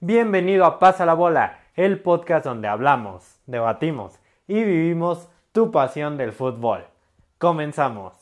Bienvenido 0.00 0.64
a 0.64 0.78
Pasa 0.78 1.04
la 1.04 1.14
Bola, 1.14 1.58
el 1.74 2.00
podcast 2.00 2.44
donde 2.44 2.68
hablamos, 2.68 3.40
debatimos 3.46 4.20
y 4.46 4.62
vivimos 4.62 5.28
tu 5.50 5.72
pasión 5.72 6.16
del 6.16 6.30
fútbol. 6.30 6.84
Comenzamos. 7.38 8.17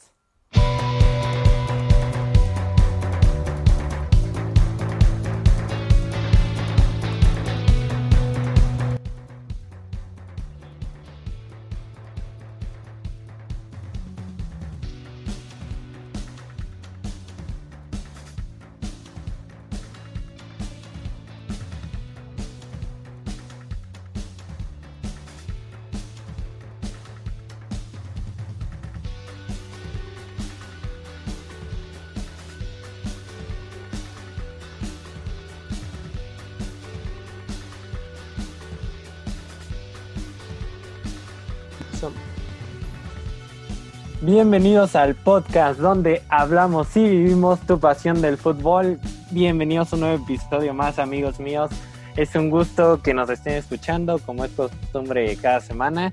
Bienvenidos 44.36 44.95
al 44.96 45.14
podcast 45.14 45.80
donde 45.80 46.20
hablamos 46.28 46.94
y 46.94 47.08
vivimos 47.08 47.58
tu 47.60 47.80
pasión 47.80 48.20
del 48.20 48.36
fútbol. 48.36 49.00
Bienvenidos 49.30 49.90
a 49.90 49.96
un 49.96 50.00
nuevo 50.00 50.22
episodio 50.22 50.74
más, 50.74 50.98
amigos 50.98 51.40
míos. 51.40 51.70
Es 52.16 52.34
un 52.34 52.50
gusto 52.50 53.00
que 53.00 53.14
nos 53.14 53.30
estén 53.30 53.54
escuchando, 53.54 54.18
como 54.18 54.44
es 54.44 54.50
costumbre 54.50 55.34
cada 55.36 55.61
semana. 55.62 56.12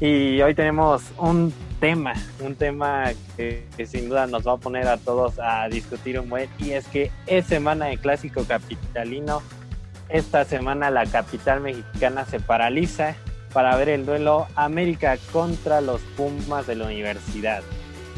Y 0.00 0.42
hoy 0.42 0.52
tenemos 0.56 1.04
un 1.16 1.54
tema, 1.78 2.14
un 2.40 2.56
tema 2.56 3.12
que, 3.36 3.64
sin 3.86 4.08
duda 4.08 4.26
nos 4.26 4.44
va 4.44 4.54
a 4.54 4.56
poner 4.56 4.88
a 4.88 4.96
todos 4.96 5.38
a 5.38 5.68
discutir 5.68 6.18
un 6.18 6.28
buen. 6.28 6.50
Y 6.58 6.72
es 6.72 6.88
que 6.88 7.12
es 7.28 7.46
semana 7.46 7.84
de 7.84 7.98
clásico 7.98 8.42
capitalino. 8.48 9.42
Esta 10.08 10.44
semana 10.44 10.90
la 10.90 11.06
capital 11.06 11.60
mexicana 11.60 12.24
se 12.24 12.40
paraliza 12.40 13.14
para 13.52 13.76
ver 13.76 13.88
el 13.88 14.06
duelo 14.06 14.46
América 14.54 15.18
contra 15.32 15.80
los 15.80 16.00
Pumas 16.16 16.66
de 16.66 16.76
la 16.76 16.86
universidad. 16.86 17.62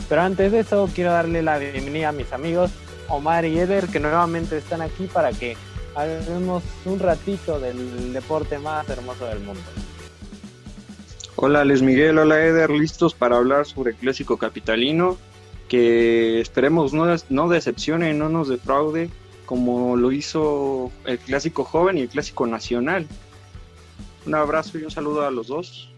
Pero 0.09 0.23
antes 0.23 0.53
de 0.53 0.61
eso 0.61 0.89
quiero 0.95 1.13
darle 1.13 1.43
la 1.43 1.59
bienvenida 1.59 2.11
a 2.11 2.13
mis 2.13 2.33
amigos 2.33 2.71
Omar 3.09 3.45
y 3.45 3.59
Eder 3.59 3.89
que 3.89 4.01
nuevamente 4.01 4.57
están 4.57 4.83
aquí 4.83 5.07
para 5.07 5.33
que 5.33 5.57
hablemos 5.95 6.63
un 6.85 6.99
ratito 6.99 7.61
del 7.61 8.13
deporte 8.13 8.59
más 8.59 8.89
hermoso 8.89 9.27
del 9.27 9.41
mundo. 9.41 9.63
Hola 11.37 11.65
Luis 11.65 11.83
Miguel, 11.83 12.19
hola 12.19 12.41
Eder, 12.41 12.71
listos 12.71 13.15
para 13.15 13.37
hablar 13.37 13.67
sobre 13.67 13.93
el 13.93 13.97
clásico 13.97 14.37
capitalino 14.37 15.17
que 15.69 16.41
esperemos 16.41 16.93
no, 16.93 17.07
no 17.31 17.49
decepcione, 17.49 18.13
no 18.13 18.29
nos 18.29 18.49
defraude 18.49 19.09
como 19.47 19.97
lo 19.97 20.13
hizo 20.13 20.91
el 21.05 21.19
clásico 21.19 21.65
joven 21.65 21.99
y 21.99 22.03
el 22.03 22.09
clásico 22.09 22.47
nacional. 22.47 23.07
Un 24.25 24.35
abrazo 24.37 24.79
y 24.79 24.85
un 24.85 24.91
saludo 24.91 25.27
a 25.27 25.31
los 25.31 25.49
dos. 25.49 25.93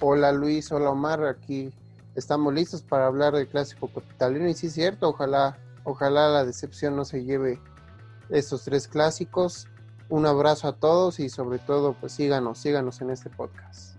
Hola 0.00 0.32
Luis, 0.32 0.70
hola 0.70 0.90
Omar, 0.90 1.24
aquí 1.24 1.72
estamos 2.14 2.54
listos 2.54 2.82
para 2.82 3.06
hablar 3.06 3.34
del 3.34 3.48
clásico 3.48 3.88
capitalino 3.88 4.48
y 4.48 4.54
sí 4.54 4.68
es 4.68 4.74
cierto, 4.74 5.08
ojalá, 5.08 5.58
ojalá 5.84 6.28
la 6.28 6.44
decepción 6.44 6.96
no 6.96 7.04
se 7.04 7.24
lleve 7.24 7.60
estos 8.28 8.64
tres 8.64 8.88
clásicos. 8.88 9.66
Un 10.08 10.26
abrazo 10.26 10.68
a 10.68 10.76
todos 10.76 11.18
y 11.20 11.28
sobre 11.28 11.58
todo 11.58 11.94
pues 11.94 12.12
síganos, 12.12 12.58
síganos 12.58 13.00
en 13.00 13.10
este 13.10 13.30
podcast. 13.30 13.96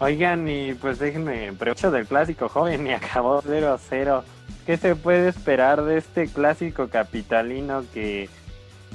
Oigan, 0.00 0.48
y 0.48 0.74
pues 0.74 0.98
déjenme, 1.00 1.52
pero 1.58 1.74
del 1.90 2.06
clásico 2.06 2.48
joven 2.48 2.86
y 2.86 2.92
acabó 2.92 3.42
0-0 3.42 4.22
¿Qué 4.68 4.76
se 4.76 4.94
puede 4.94 5.30
esperar 5.30 5.82
de 5.82 5.96
este 5.96 6.26
clásico 6.26 6.88
capitalino 6.88 7.86
que 7.94 8.28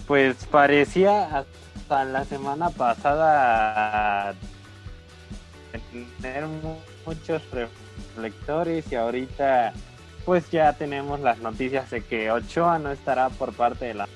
pues 0.05 0.45
parecía 0.45 1.35
hasta 1.35 2.05
la 2.05 2.25
semana 2.25 2.69
pasada 2.69 4.35
tener 6.21 6.45
muchos 7.07 7.41
reflectores 7.49 8.91
y 8.91 8.95
ahorita 8.95 9.73
pues 10.25 10.51
ya 10.51 10.73
tenemos 10.73 11.19
las 11.21 11.39
noticias 11.39 11.89
de 11.89 12.03
que 12.03 12.29
Ochoa 12.29 12.77
no 12.77 12.91
estará 12.91 13.29
por 13.29 13.51
parte 13.53 13.85
de 13.85 13.93
la... 13.95 14.07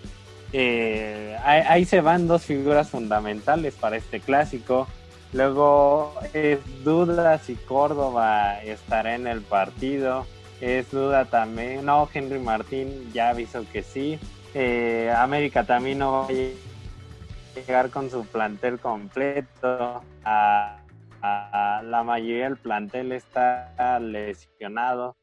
Eh, 0.54 1.36
ahí, 1.44 1.86
se 1.86 2.02
van 2.02 2.28
dos 2.28 2.44
figuras 2.44 2.92
fundamentales 2.92 3.74
para 3.74 3.98
este 3.98 4.20
clásico. 4.20 4.88
Luego 5.34 6.14
es 6.34 6.60
duda 6.84 7.40
si 7.40 7.56
Córdoba 7.56 8.62
estará 8.62 9.16
en 9.16 9.26
el 9.26 9.42
partido 9.42 10.28
es 10.62 10.92
duda 10.92 11.26
también. 11.26 11.86
No, 11.86 12.10
Henry 12.12 12.40
Martín 12.40 13.12
ya 13.14 13.30
avisó 13.30 13.66
que 13.72 13.84
sí. 13.84 14.20
Eh, 14.54 15.14
América 15.16 15.64
también 15.64 16.00
no 16.00 16.12
va 16.12 16.26
a 16.26 17.60
llegar 17.60 17.90
con 17.90 18.10
su 18.10 18.26
plantel 18.26 18.80
completo. 18.80 20.02
A, 20.24 20.80
la 21.22 22.04
mayoría 22.04 22.46
del 22.46 22.58
plantel 22.58 23.12
está 23.12 24.00
lesionado. 24.00 25.18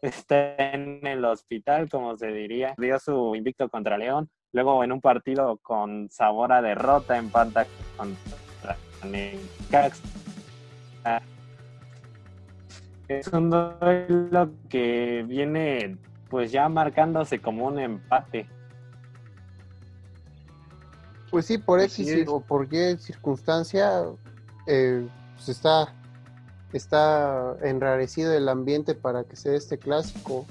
Está 0.00 0.56
en 0.56 1.06
el 1.06 1.24
hospital, 1.24 1.88
como 1.88 2.16
se 2.16 2.28
diría. 2.28 2.74
Dio 2.76 2.98
su 2.98 3.34
invicto 3.34 3.68
contra 3.68 3.96
León. 3.96 4.28
Luego 4.52 4.84
en 4.84 4.92
un 4.92 5.00
partido 5.00 5.58
con 5.62 6.10
sabor 6.10 6.52
a 6.52 6.60
derrota, 6.60 7.16
empata 7.16 7.66
contra 7.96 8.76
Necaxa 9.04 10.02
es 13.18 13.28
un 13.28 13.50
duelo 13.50 14.50
que 14.68 15.24
viene 15.26 15.96
pues 16.28 16.50
ya 16.50 16.68
marcándose 16.68 17.40
como 17.40 17.66
un 17.66 17.78
empate. 17.78 18.46
Pues 21.30 21.46
sí, 21.46 21.58
por 21.58 21.80
X 21.80 22.24
o 22.26 22.40
por 22.40 22.68
qué 22.68 22.96
circunstancia 22.98 24.04
eh, 24.66 25.06
pues 25.34 25.48
está, 25.48 25.94
está 26.72 27.56
enrarecido 27.62 28.32
el 28.34 28.48
ambiente 28.48 28.94
para 28.94 29.24
que 29.24 29.36
sea 29.36 29.54
este 29.54 29.78
clásico. 29.78 30.46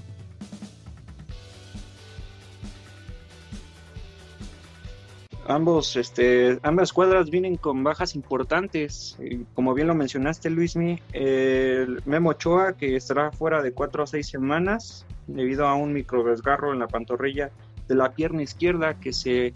Ambos, 5.47 5.95
este, 5.95 6.59
ambas 6.63 6.93
cuadras 6.93 7.29
vienen 7.29 7.57
con 7.57 7.83
bajas 7.83 8.15
importantes. 8.15 9.17
Como 9.53 9.73
bien 9.73 9.87
lo 9.87 9.95
mencionaste, 9.95 10.49
Luismi, 10.49 10.99
el 11.13 12.01
Memo 12.05 12.31
Ochoa, 12.31 12.73
que 12.73 12.95
estará 12.95 13.31
fuera 13.31 13.61
de 13.61 13.71
cuatro 13.71 14.03
a 14.03 14.07
seis 14.07 14.27
semanas 14.27 15.05
debido 15.27 15.67
a 15.67 15.75
un 15.75 15.93
micro 15.93 16.23
desgarro 16.23 16.73
en 16.73 16.79
la 16.79 16.87
pantorrilla 16.87 17.51
de 17.87 17.95
la 17.95 18.11
pierna 18.13 18.43
izquierda 18.43 18.95
que 18.95 19.13
se, 19.13 19.53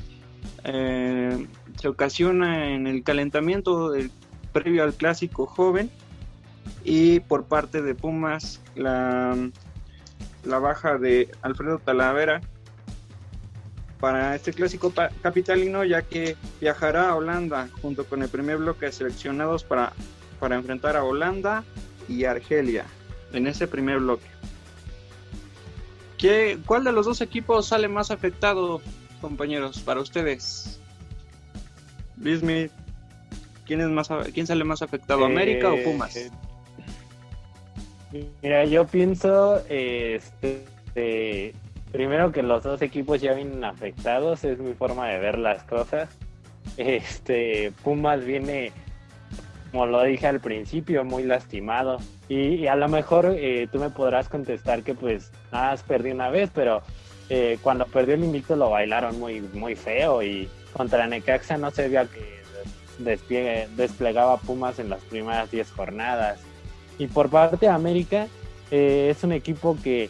eh, 0.64 1.48
se 1.80 1.88
ocasiona 1.88 2.74
en 2.74 2.88
el 2.88 3.04
calentamiento 3.04 3.92
del, 3.92 4.12
previo 4.56 4.84
al 4.84 4.94
clásico 4.94 5.46
joven. 5.46 5.92
Y 6.86 7.20
por 7.20 7.44
parte 7.44 7.82
de 7.82 7.94
Pumas, 7.94 8.62
la, 8.76 9.36
la 10.46 10.60
baja 10.60 10.98
de 10.98 11.30
Alfredo 11.42 11.80
Talavera, 11.80 12.42
para 14.00 14.36
este 14.36 14.54
clásico 14.54 14.94
capitalino, 15.22 15.84
ya 15.84 16.02
que 16.02 16.36
viajará 16.60 17.10
a 17.10 17.16
Holanda 17.16 17.70
junto 17.82 18.06
con 18.06 18.22
el 18.22 18.30
primer 18.30 18.58
bloque 18.58 18.88
de 18.88 18.92
seleccionados 18.92 19.64
para, 19.64 19.94
para 20.40 20.56
enfrentar 20.56 20.96
a 20.98 21.04
Holanda 21.04 21.64
y 22.08 22.26
Argelia 22.26 22.86
en 23.34 23.48
ese 23.48 23.68
primer 23.68 24.00
bloque. 24.00 24.26
¿Qué, 26.18 26.60
¿Cuál 26.66 26.84
de 26.84 26.92
los 26.92 27.06
dos 27.06 27.22
equipos 27.22 27.68
sale 27.68 27.88
más 27.88 28.12
afectado, 28.12 28.82
compañeros, 29.22 29.80
para 29.80 30.00
ustedes? 30.00 30.80
Luis 32.18 32.42
¿quién, 33.66 33.82
es 33.82 33.88
más, 33.88 34.10
¿quién 34.34 34.48
sale 34.48 34.64
más 34.64 34.82
afectado, 34.82 35.26
América 35.26 35.72
o 35.72 35.84
Pumas? 35.84 36.16
Eh, 36.16 36.32
mira, 38.42 38.64
yo 38.66 38.88
pienso 38.88 39.58
este, 39.68 41.54
primero 41.96 42.32
que 42.34 42.44
los 42.44 42.64
dos 42.64 42.82
equipos 42.82 43.22
ya 43.22 43.34
vienen 43.34 43.64
afectados, 43.64 44.44
es 44.44 44.60
mi 44.60 44.74
forma 44.74 45.08
de 45.08 45.20
ver 45.20 45.38
las 45.38 45.64
cosas. 45.64 46.10
Este, 46.78 47.72
Pumas 47.84 48.26
viene, 48.26 48.74
como 49.72 49.86
lo 49.86 50.04
dije 50.04 50.28
al 50.28 50.42
principio, 50.42 51.06
muy 51.06 51.24
lastimado. 51.24 52.00
Y, 52.28 52.68
a 52.68 52.76
lo 52.76 52.90
mejor 52.90 53.34
eh, 53.38 53.70
tú 53.72 53.80
me 53.80 53.90
podrás 53.90 54.28
contestar 54.28 54.84
que 54.84 54.94
pues 54.94 55.32
nada, 55.54 55.72
has 55.72 55.84
perdido 55.84 56.16
una 56.16 56.30
vez, 56.30 56.50
pero 56.54 56.82
eh, 57.30 57.60
cuando 57.62 57.86
perdió 57.86 58.16
el 58.16 58.26
invicto 58.26 58.58
lo 58.58 58.72
bailaron 58.72 59.18
muy, 59.18 59.40
muy 59.54 59.76
feo 59.76 60.22
y 60.22 60.50
contra 60.74 61.08
Necaxa 61.08 61.58
no 61.58 61.72
se 61.72 61.84
veía 61.84 62.06
que 62.06 62.42
despliegue, 63.00 63.70
desplegaba 63.78 64.38
Pumas 64.38 64.80
en 64.80 64.90
las 64.90 65.02
primeras 65.04 65.50
10 65.50 65.72
jornadas. 65.72 66.42
Y 66.98 67.08
por 67.08 67.30
parte 67.30 67.58
de 67.58 67.70
América, 67.70 68.28
Eh, 68.72 69.10
es 69.12 69.24
un 69.24 69.32
equipo 69.32 69.78
que, 69.84 70.10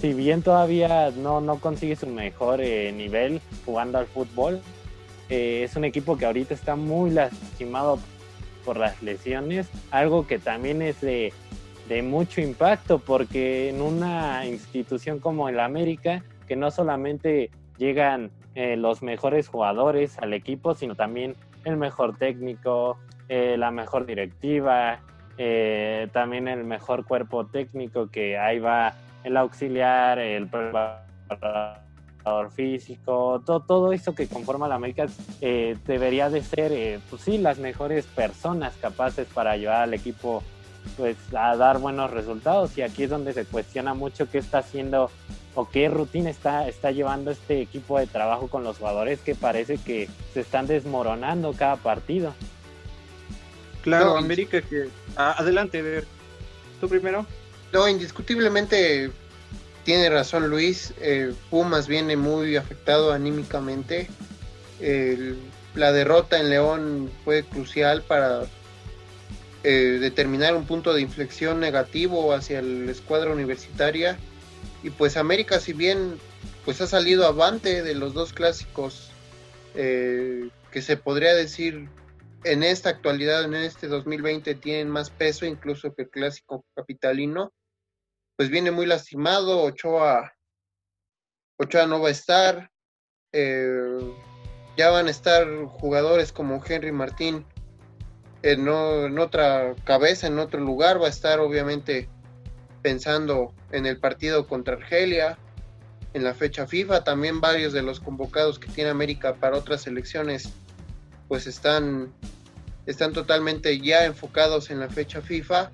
si 0.00 0.12
bien 0.14 0.42
todavía 0.42 1.10
no, 1.10 1.40
no 1.40 1.58
consigue 1.58 1.96
su 1.96 2.06
mejor 2.06 2.60
eh, 2.60 2.92
nivel 2.92 3.40
jugando 3.64 3.98
al 3.98 4.06
fútbol, 4.06 4.60
eh, 5.28 5.62
es 5.64 5.76
un 5.76 5.84
equipo 5.84 6.16
que 6.16 6.26
ahorita 6.26 6.54
está 6.54 6.76
muy 6.76 7.10
lastimado 7.10 7.98
por 8.64 8.76
las 8.76 9.02
lesiones, 9.02 9.68
algo 9.90 10.26
que 10.26 10.38
también 10.38 10.82
es 10.82 11.00
de, 11.00 11.32
de 11.88 12.02
mucho 12.02 12.40
impacto, 12.40 12.98
porque 12.98 13.68
en 13.70 13.80
una 13.80 14.44
institución 14.46 15.20
como 15.20 15.48
el 15.48 15.60
América, 15.60 16.22
que 16.48 16.56
no 16.56 16.70
solamente 16.70 17.50
llegan 17.78 18.30
los 18.54 19.02
mejores 19.02 19.48
jugadores 19.48 20.18
al 20.18 20.32
equipo, 20.32 20.74
sino 20.74 20.94
también 20.94 21.36
el 21.64 21.76
mejor 21.76 22.16
técnico, 22.16 22.96
la 23.28 23.70
mejor 23.70 24.06
directiva, 24.06 25.00
eh, 25.38 26.08
también 26.12 26.48
el 26.48 26.64
mejor 26.64 27.04
cuerpo 27.04 27.44
técnico 27.46 28.08
que 28.10 28.38
ahí 28.38 28.58
va 28.58 28.94
el 29.26 29.36
auxiliar, 29.36 30.20
el 30.20 30.46
preparador 30.46 31.80
físico, 32.54 33.42
todo, 33.44 33.60
todo 33.60 33.92
eso 33.92 34.14
que 34.14 34.28
conforma 34.28 34.68
la 34.68 34.76
América 34.76 35.06
eh, 35.40 35.76
debería 35.84 36.30
de 36.30 36.42
ser, 36.42 36.70
eh, 36.70 37.00
pues 37.10 37.22
sí, 37.22 37.36
las 37.36 37.58
mejores 37.58 38.06
personas 38.06 38.74
capaces 38.80 39.26
para 39.26 39.50
ayudar 39.50 39.82
al 39.82 39.94
equipo 39.94 40.44
pues 40.96 41.16
a 41.34 41.56
dar 41.56 41.78
buenos 41.78 42.12
resultados 42.12 42.78
y 42.78 42.82
aquí 42.82 43.02
es 43.02 43.10
donde 43.10 43.32
se 43.32 43.44
cuestiona 43.44 43.94
mucho 43.94 44.30
qué 44.30 44.38
está 44.38 44.58
haciendo 44.58 45.10
o 45.56 45.68
qué 45.68 45.88
rutina 45.88 46.30
está, 46.30 46.68
está 46.68 46.92
llevando 46.92 47.32
este 47.32 47.60
equipo 47.60 47.98
de 47.98 48.06
trabajo 48.06 48.46
con 48.46 48.62
los 48.62 48.78
jugadores 48.78 49.18
que 49.18 49.34
parece 49.34 49.78
que 49.78 50.08
se 50.34 50.40
están 50.40 50.68
desmoronando 50.68 51.52
cada 51.54 51.74
partido. 51.74 52.32
Claro, 53.82 54.16
América 54.16 54.62
que... 54.62 54.88
Ah, 55.16 55.34
adelante, 55.38 55.82
ver. 55.82 56.06
¿Tú 56.80 56.88
primero? 56.88 57.26
No, 57.72 57.88
indiscutiblemente 57.88 59.10
tiene 59.84 60.10
razón 60.10 60.48
Luis. 60.48 60.92
Eh, 61.00 61.32
Pumas 61.50 61.88
viene 61.88 62.16
muy 62.16 62.56
afectado 62.56 63.12
anímicamente. 63.12 64.08
la 65.74 65.92
derrota 65.92 66.38
en 66.38 66.50
León 66.50 67.10
fue 67.24 67.42
crucial 67.42 68.02
para 68.02 68.44
eh, 69.68 69.98
determinar 70.00 70.54
un 70.54 70.64
punto 70.64 70.94
de 70.94 71.00
inflexión 71.00 71.58
negativo 71.58 72.32
hacia 72.32 72.62
la 72.62 72.92
escuadra 72.92 73.32
universitaria. 73.32 74.16
Y 74.82 74.90
pues 74.90 75.16
América, 75.16 75.58
si 75.58 75.72
bien 75.72 76.18
pues 76.64 76.80
ha 76.80 76.86
salido 76.86 77.26
avante 77.26 77.82
de 77.82 77.94
los 77.94 78.14
dos 78.14 78.32
clásicos 78.32 79.10
eh, 79.74 80.48
que 80.70 80.82
se 80.82 80.96
podría 80.96 81.34
decir 81.34 81.88
en 82.44 82.62
esta 82.62 82.90
actualidad, 82.90 83.44
en 83.44 83.54
este 83.54 83.88
2020, 83.88 84.54
tienen 84.56 84.88
más 84.88 85.10
peso 85.10 85.46
incluso 85.46 85.94
que 85.94 86.02
el 86.02 86.10
clásico 86.10 86.64
capitalino, 86.74 87.52
pues 88.36 88.50
viene 88.50 88.70
muy 88.70 88.86
lastimado, 88.86 89.62
Ochoa, 89.62 90.32
Ochoa 91.58 91.86
no 91.86 92.00
va 92.00 92.08
a 92.08 92.12
estar, 92.12 92.70
eh, 93.32 93.98
ya 94.76 94.90
van 94.90 95.06
a 95.06 95.10
estar 95.10 95.46
jugadores 95.64 96.32
como 96.32 96.62
Henry 96.64 96.92
Martín 96.92 97.46
en, 98.42 98.68
en 98.68 99.18
otra 99.18 99.74
cabeza, 99.84 100.26
en 100.26 100.38
otro 100.38 100.60
lugar, 100.60 101.00
va 101.00 101.06
a 101.06 101.10
estar 101.10 101.40
obviamente 101.40 102.08
pensando 102.82 103.54
en 103.72 103.86
el 103.86 103.98
partido 103.98 104.46
contra 104.46 104.74
Argelia, 104.74 105.38
en 106.12 106.24
la 106.24 106.34
fecha 106.34 106.66
FIFA, 106.66 107.04
también 107.04 107.40
varios 107.40 107.72
de 107.72 107.82
los 107.82 108.00
convocados 108.00 108.58
que 108.58 108.68
tiene 108.68 108.90
América 108.90 109.34
para 109.34 109.56
otras 109.56 109.86
elecciones 109.86 110.52
pues 111.28 111.46
están 111.46 112.12
están 112.86 113.12
totalmente 113.12 113.80
ya 113.80 114.04
enfocados 114.04 114.70
en 114.70 114.78
la 114.78 114.88
fecha 114.88 115.20
FIFA. 115.20 115.72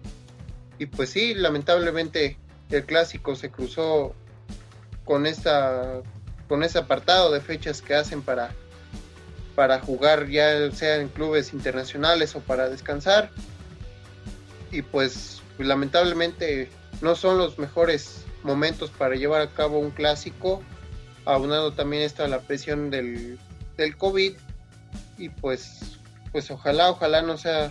Y 0.79 0.87
pues 0.87 1.11
sí, 1.11 1.35
lamentablemente 1.35 2.39
el 2.71 2.85
clásico 2.85 3.37
se 3.37 3.51
cruzó 3.51 4.15
con 5.05 5.27
esta 5.27 6.01
con 6.49 6.63
ese 6.63 6.79
apartado 6.79 7.31
de 7.33 7.41
fechas 7.41 7.83
que 7.83 7.95
hacen 7.95 8.23
para 8.23 8.55
para 9.55 9.81
jugar 9.81 10.29
ya 10.29 10.71
sea 10.73 10.97
en 10.97 11.09
clubes 11.09 11.53
internacionales 11.53 12.35
o 12.35 12.41
para 12.41 12.69
descansar. 12.69 13.31
Y 14.71 14.83
pues, 14.83 15.43
lamentablemente 15.59 16.71
no 17.01 17.15
son 17.15 17.39
los 17.39 17.59
mejores 17.59 18.25
momentos 18.43 18.91
para 18.91 19.15
llevar 19.15 19.43
a 19.43 19.51
cabo 19.51 19.79
un 19.79 19.91
clásico, 19.91 20.63
aunado 21.25 21.73
también 21.73 22.03
está 22.03 22.27
la 22.27 22.41
presión 22.41 22.91
del, 22.91 23.39
del 23.77 23.97
COVID 23.97 24.35
y 25.19 25.29
pues 25.29 25.99
pues 26.33 26.51
ojalá, 26.51 26.91
ojalá 26.91 27.23
no 27.23 27.37
sea 27.37 27.71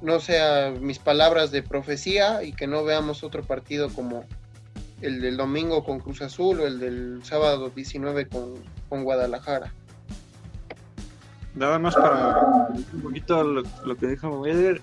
no 0.00 0.20
sea 0.20 0.72
mis 0.80 0.98
palabras 0.98 1.50
de 1.50 1.62
profecía 1.62 2.42
y 2.42 2.52
que 2.52 2.66
no 2.66 2.84
veamos 2.84 3.24
otro 3.24 3.42
partido 3.42 3.88
como 3.90 4.24
el 5.00 5.20
del 5.20 5.36
domingo 5.36 5.84
con 5.84 5.98
Cruz 5.98 6.22
Azul 6.22 6.60
o 6.60 6.66
el 6.66 6.78
del 6.78 7.20
sábado 7.24 7.70
19 7.74 8.28
con, 8.28 9.04
Guadalajara. 9.04 9.72
Nada 11.54 11.78
más 11.78 11.94
para 11.94 12.68
un 12.92 13.02
poquito 13.02 13.42
lo, 13.42 13.96
que 13.96 14.06
dijo 14.06 14.28
Weder, 14.28 14.80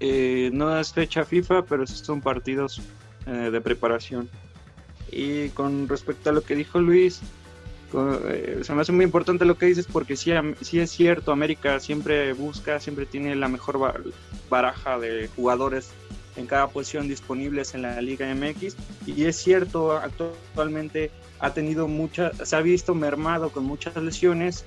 eh, 0.00 0.50
no 0.52 0.78
es 0.78 0.92
fecha 0.92 1.24
FIFA, 1.24 1.62
pero 1.62 1.86
son 1.86 2.20
partidos 2.20 2.82
eh, 3.26 3.50
de 3.50 3.60
preparación. 3.60 4.28
Y 5.10 5.50
con 5.50 5.88
respecto 5.88 6.30
a 6.30 6.32
lo 6.32 6.42
que 6.42 6.56
dijo 6.56 6.80
Luis, 6.80 7.20
se 8.62 8.74
me 8.74 8.82
hace 8.82 8.92
muy 8.92 9.04
importante 9.04 9.44
lo 9.44 9.56
que 9.56 9.66
dices 9.66 9.86
porque 9.90 10.16
sí, 10.16 10.32
sí 10.60 10.80
es 10.80 10.90
cierto, 10.90 11.32
América 11.32 11.78
siempre 11.80 12.32
busca, 12.32 12.80
siempre 12.80 13.06
tiene 13.06 13.36
la 13.36 13.48
mejor 13.48 14.02
baraja 14.50 14.98
de 14.98 15.28
jugadores 15.36 15.90
en 16.36 16.46
cada 16.46 16.68
posición 16.68 17.08
disponibles 17.08 17.74
en 17.74 17.82
la 17.82 18.00
Liga 18.00 18.32
MX 18.34 18.76
y 19.06 19.24
es 19.24 19.36
cierto, 19.36 19.92
actualmente 19.92 21.10
ha 21.40 21.52
tenido 21.52 21.88
muchas, 21.88 22.36
se 22.48 22.56
ha 22.56 22.60
visto 22.60 22.94
mermado 22.94 23.50
con 23.50 23.64
muchas 23.64 23.96
lesiones, 23.96 24.64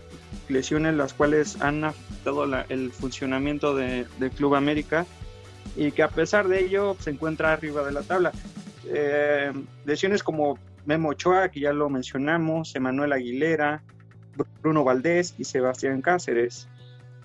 lesiones 0.48 0.96
las 0.96 1.14
cuales 1.14 1.60
han 1.62 1.84
afectado 1.84 2.46
el 2.70 2.92
funcionamiento 2.92 3.76
de, 3.76 4.06
del 4.20 4.32
Club 4.32 4.56
América 4.56 5.06
y 5.76 5.92
que 5.92 6.04
a 6.04 6.10
pesar 6.10 6.48
de 6.48 6.66
ello 6.66 6.96
se 7.00 7.12
encuentra 7.12 7.54
arriba 7.54 7.84
de 7.84 7.92
la 7.92 8.02
tabla. 8.02 8.32
Eh, 8.86 9.52
lesiones 9.86 10.24
como 10.24 10.58
Memo 10.88 11.10
Ochoa, 11.10 11.50
que 11.50 11.60
ya 11.60 11.74
lo 11.74 11.90
mencionamos, 11.90 12.74
Emanuel 12.74 13.12
Aguilera, 13.12 13.84
Bruno 14.62 14.86
Valdés 14.86 15.36
y 15.38 15.44
Sebastián 15.44 16.02
Cáceres. 16.02 16.70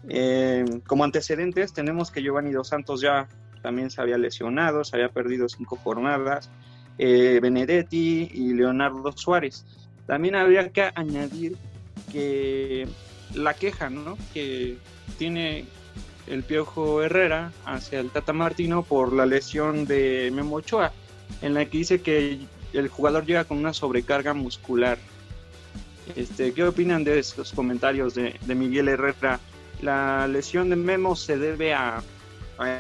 Eh, 0.09 0.65
como 0.85 1.05
antecedentes 1.05 1.73
tenemos 1.73 2.11
que 2.11 2.23
Giovanni 2.23 2.51
Dos 2.51 2.69
Santos 2.69 3.01
ya 3.01 3.29
también 3.63 3.89
se 3.91 4.01
había 4.01 4.19
lesionado, 4.19 4.83
se 4.83 4.97
había 4.97 5.11
perdido 5.11 5.49
cinco 5.49 5.77
jornadas, 5.77 6.51
eh, 6.99 7.39
Benedetti 7.41 8.29
y 8.35 8.53
Leonardo 8.53 9.13
Suárez. 9.13 9.65
También 10.09 10.35
habría 10.35 10.69
que 10.71 10.91
añadir 10.97 11.57
que 12.11 12.89
la 13.33 13.55
queja 13.55 13.91
¿no? 13.91 14.19
que 14.35 14.77
tiene 15.19 15.67
el 16.27 16.43
Piojo 16.43 17.01
Herrera 17.01 17.53
hacia 17.65 18.01
el 18.01 18.11
Tata 18.11 18.33
Martino 18.33 18.83
por 18.83 19.13
la 19.13 19.25
lesión 19.25 19.87
de 19.87 20.33
Memo 20.35 20.57
Ochoa, 20.57 20.93
en 21.43 21.55
la 21.55 21.65
que 21.65 21.79
dice 21.79 22.03
que 22.03 22.41
el 22.73 22.89
jugador 22.89 23.27
llega 23.27 23.45
con 23.45 23.59
una 23.59 23.73
sobrecarga 23.73 24.35
muscular. 24.35 24.99
Este, 26.17 26.53
¿Qué 26.53 26.65
opinan 26.65 27.05
de 27.05 27.19
estos 27.19 27.53
comentarios 27.53 28.15
de, 28.15 28.39
Miguel 28.55 28.89
Herrera? 28.89 29.41
¿La 29.81 30.27
lesión 30.29 30.71
de 30.71 30.77
Memo 30.77 31.17
se 31.17 31.37
debe 31.37 31.75
a, 31.75 32.03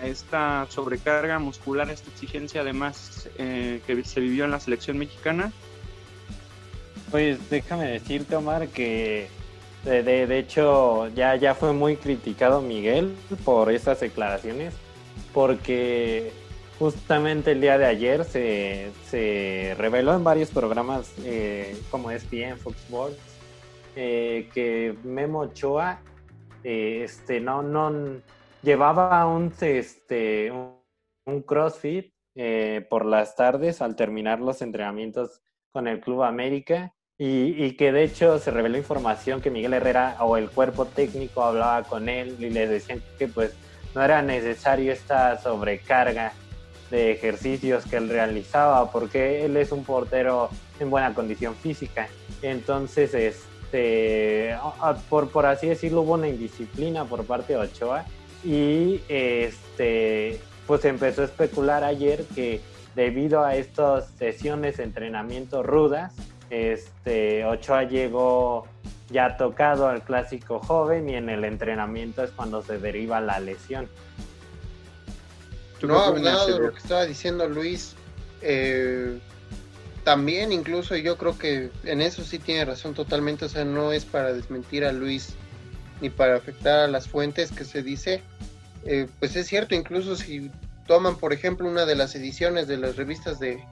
esta 0.05 0.67
sobrecarga 0.69 1.41
muscular, 1.41 1.91
esta 1.91 2.09
exigencia 2.11 2.61
además 2.61 3.29
eh, 3.39 3.81
que 3.85 4.05
se 4.05 4.21
vivió 4.21 4.45
en 4.45 4.53
la 4.53 4.61
selección 4.61 4.99
mexicana? 4.99 5.53
Pues 7.11 7.51
déjame 7.51 7.89
decirte, 7.89 8.37
Omar, 8.37 8.69
que 8.69 9.29
de, 9.85 10.39
hecho 10.39 11.09
ya, 11.09 11.35
ya 11.37 11.55
fue 11.55 11.73
muy 11.73 11.97
criticado 11.97 12.61
Miguel 12.61 13.15
por 13.45 13.73
estas 13.73 14.01
declaraciones, 14.01 14.73
porque 15.35 16.33
justamente 16.83 17.53
el 17.53 17.61
día 17.61 17.79
de 17.79 17.87
ayer 17.87 18.25
se, 18.25 19.75
reveló 19.79 20.15
en 20.15 20.25
varios 20.25 20.51
programas 20.51 21.15
eh, 21.25 21.81
como 21.93 22.11
ESPN, 22.11 22.59
Fox 22.59 22.77
Sports, 22.79 23.19
eh, 23.95 24.49
que 24.53 24.97
Memo 25.05 25.43
Ochoa 25.43 26.01
eh, 26.65 27.03
este, 27.05 27.39
no, 27.39 27.63
no 27.63 28.21
llevaba 28.65 29.25
un, 29.27 29.55
este, 29.61 30.51
un, 30.51 31.43
CrossFit 31.43 32.13
por 32.91 33.07
las 33.07 33.37
tardes 33.37 33.81
al 33.81 33.95
terminar 33.95 34.41
los 34.41 34.61
entrenamientos 34.61 35.41
con 35.71 35.87
el 35.87 36.01
Club 36.01 36.25
América. 36.25 36.93
Y, 37.17 37.65
y, 37.65 37.77
que 37.77 37.93
de 37.93 38.03
hecho 38.03 38.41
se 38.41 38.51
reveló 38.51 38.77
información 38.77 39.41
que 39.41 39.51
Miguel 39.51 39.75
Herrera 39.75 40.17
o 40.19 40.37
el 40.37 40.51
cuerpo 40.51 40.87
técnico 40.87 41.45
hablaba 41.45 41.85
con 41.85 42.09
él 42.09 42.35
y 42.41 42.51
le 42.51 42.67
decían 42.67 43.01
que 43.17 43.29
pues 43.29 43.55
no 43.95 44.03
era 44.03 44.21
necesario 44.23 44.93
esta 44.93 45.39
sobrecarga 45.39 46.33
de 46.93 47.11
ejercicios 47.11 47.87
que 47.87 47.97
él 47.97 48.11
realizaba, 48.11 48.93
porque 48.93 49.47
él 49.47 49.57
es 49.57 49.73
un 49.73 49.83
portero 49.83 50.51
en 50.79 50.91
buena 50.91 51.15
condición 51.15 51.55
física. 51.55 52.07
Entonces, 52.43 53.15
este, 53.15 54.55
por, 55.09 55.31
por 55.31 55.47
así 55.47 55.69
decirlo, 55.69 56.03
hubo 56.03 56.13
una 56.13 56.29
indisciplina 56.29 57.07
por 57.07 57.25
parte 57.25 57.55
de 57.55 57.61
Ochoa 57.61 58.05
y 58.45 59.01
este, 59.09 60.39
pues 60.67 60.85
empezó 60.85 61.23
a 61.23 61.25
especular 61.25 61.83
ayer 61.83 62.25
que 62.35 62.61
debido 62.95 63.43
a 63.43 63.57
estas 63.57 64.11
sesiones 64.19 64.77
de 64.77 64.85
entrenamiento 64.85 65.63
rudas, 65.63 66.13
este, 66.51 67.47
Ochoa 67.47 67.85
llegó 67.85 68.67
ya 69.09 69.39
tocado 69.39 69.89
al 69.89 70.03
clásico 70.03 70.59
joven 70.59 71.09
y 71.09 71.15
en 71.15 71.31
el 71.31 71.45
entrenamiento 71.45 72.23
es 72.23 72.33
cuando 72.33 72.61
se 72.61 72.79
deriva 72.79 73.19
la 73.23 73.41
lesión. 73.41 73.89
No 75.83 75.99
ha 75.99 76.07
hablado 76.09 76.47
de 76.47 76.59
lo 76.59 76.73
que 76.73 76.79
estaba 76.79 77.05
diciendo 77.05 77.49
Luis. 77.49 77.95
Eh, 78.41 79.19
también 80.05 80.53
incluso 80.53 80.97
yo 80.97 81.17
creo 81.17 81.39
que 81.39 81.71
en 81.85 82.01
eso 82.01 82.25
sí 82.25 82.39
tiene 82.39 82.65
razón 82.65 82.95
totalmente, 82.95 83.45
o 83.45 83.49
sea, 83.49 83.65
no 83.65 83.93
es 83.93 84.05
para 84.05 84.33
desmentir 84.33 84.85
a 84.85 84.93
Luis 84.93 85.35
ni 86.01 86.11
para 86.11 86.37
afectar 86.37 86.81
a 86.81 86.89
las 86.89 87.09
fuentes 87.09 87.53
que 87.53 87.65
se 87.65 87.83
dice. 87.83 88.23
Eh, 88.85 89.07
pues 89.21 89.37
es 89.37 89.47
cierto, 89.47 89.77
incluso 89.77 90.17
si 90.17 90.51
toman, 90.89 91.17
por 91.17 91.33
ejemplo, 91.33 91.69
una 91.69 91.87
de 91.87 91.95
las 91.95 92.15
ediciones 92.17 92.67
de 92.67 92.79
las 92.79 92.97
revistas 92.97 93.39
de, 93.39 93.63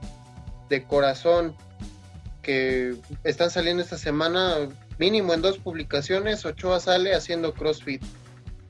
de 0.69 0.83
Corazón 0.83 1.53
que 2.41 2.95
están 3.25 3.51
saliendo 3.51 3.83
esta 3.83 3.97
semana, 3.97 4.55
mínimo 4.97 5.33
en 5.33 5.41
dos 5.41 5.57
publicaciones, 5.57 6.45
Ochoa 6.45 6.79
sale 6.79 7.13
haciendo 7.13 7.53
CrossFit, 7.53 8.01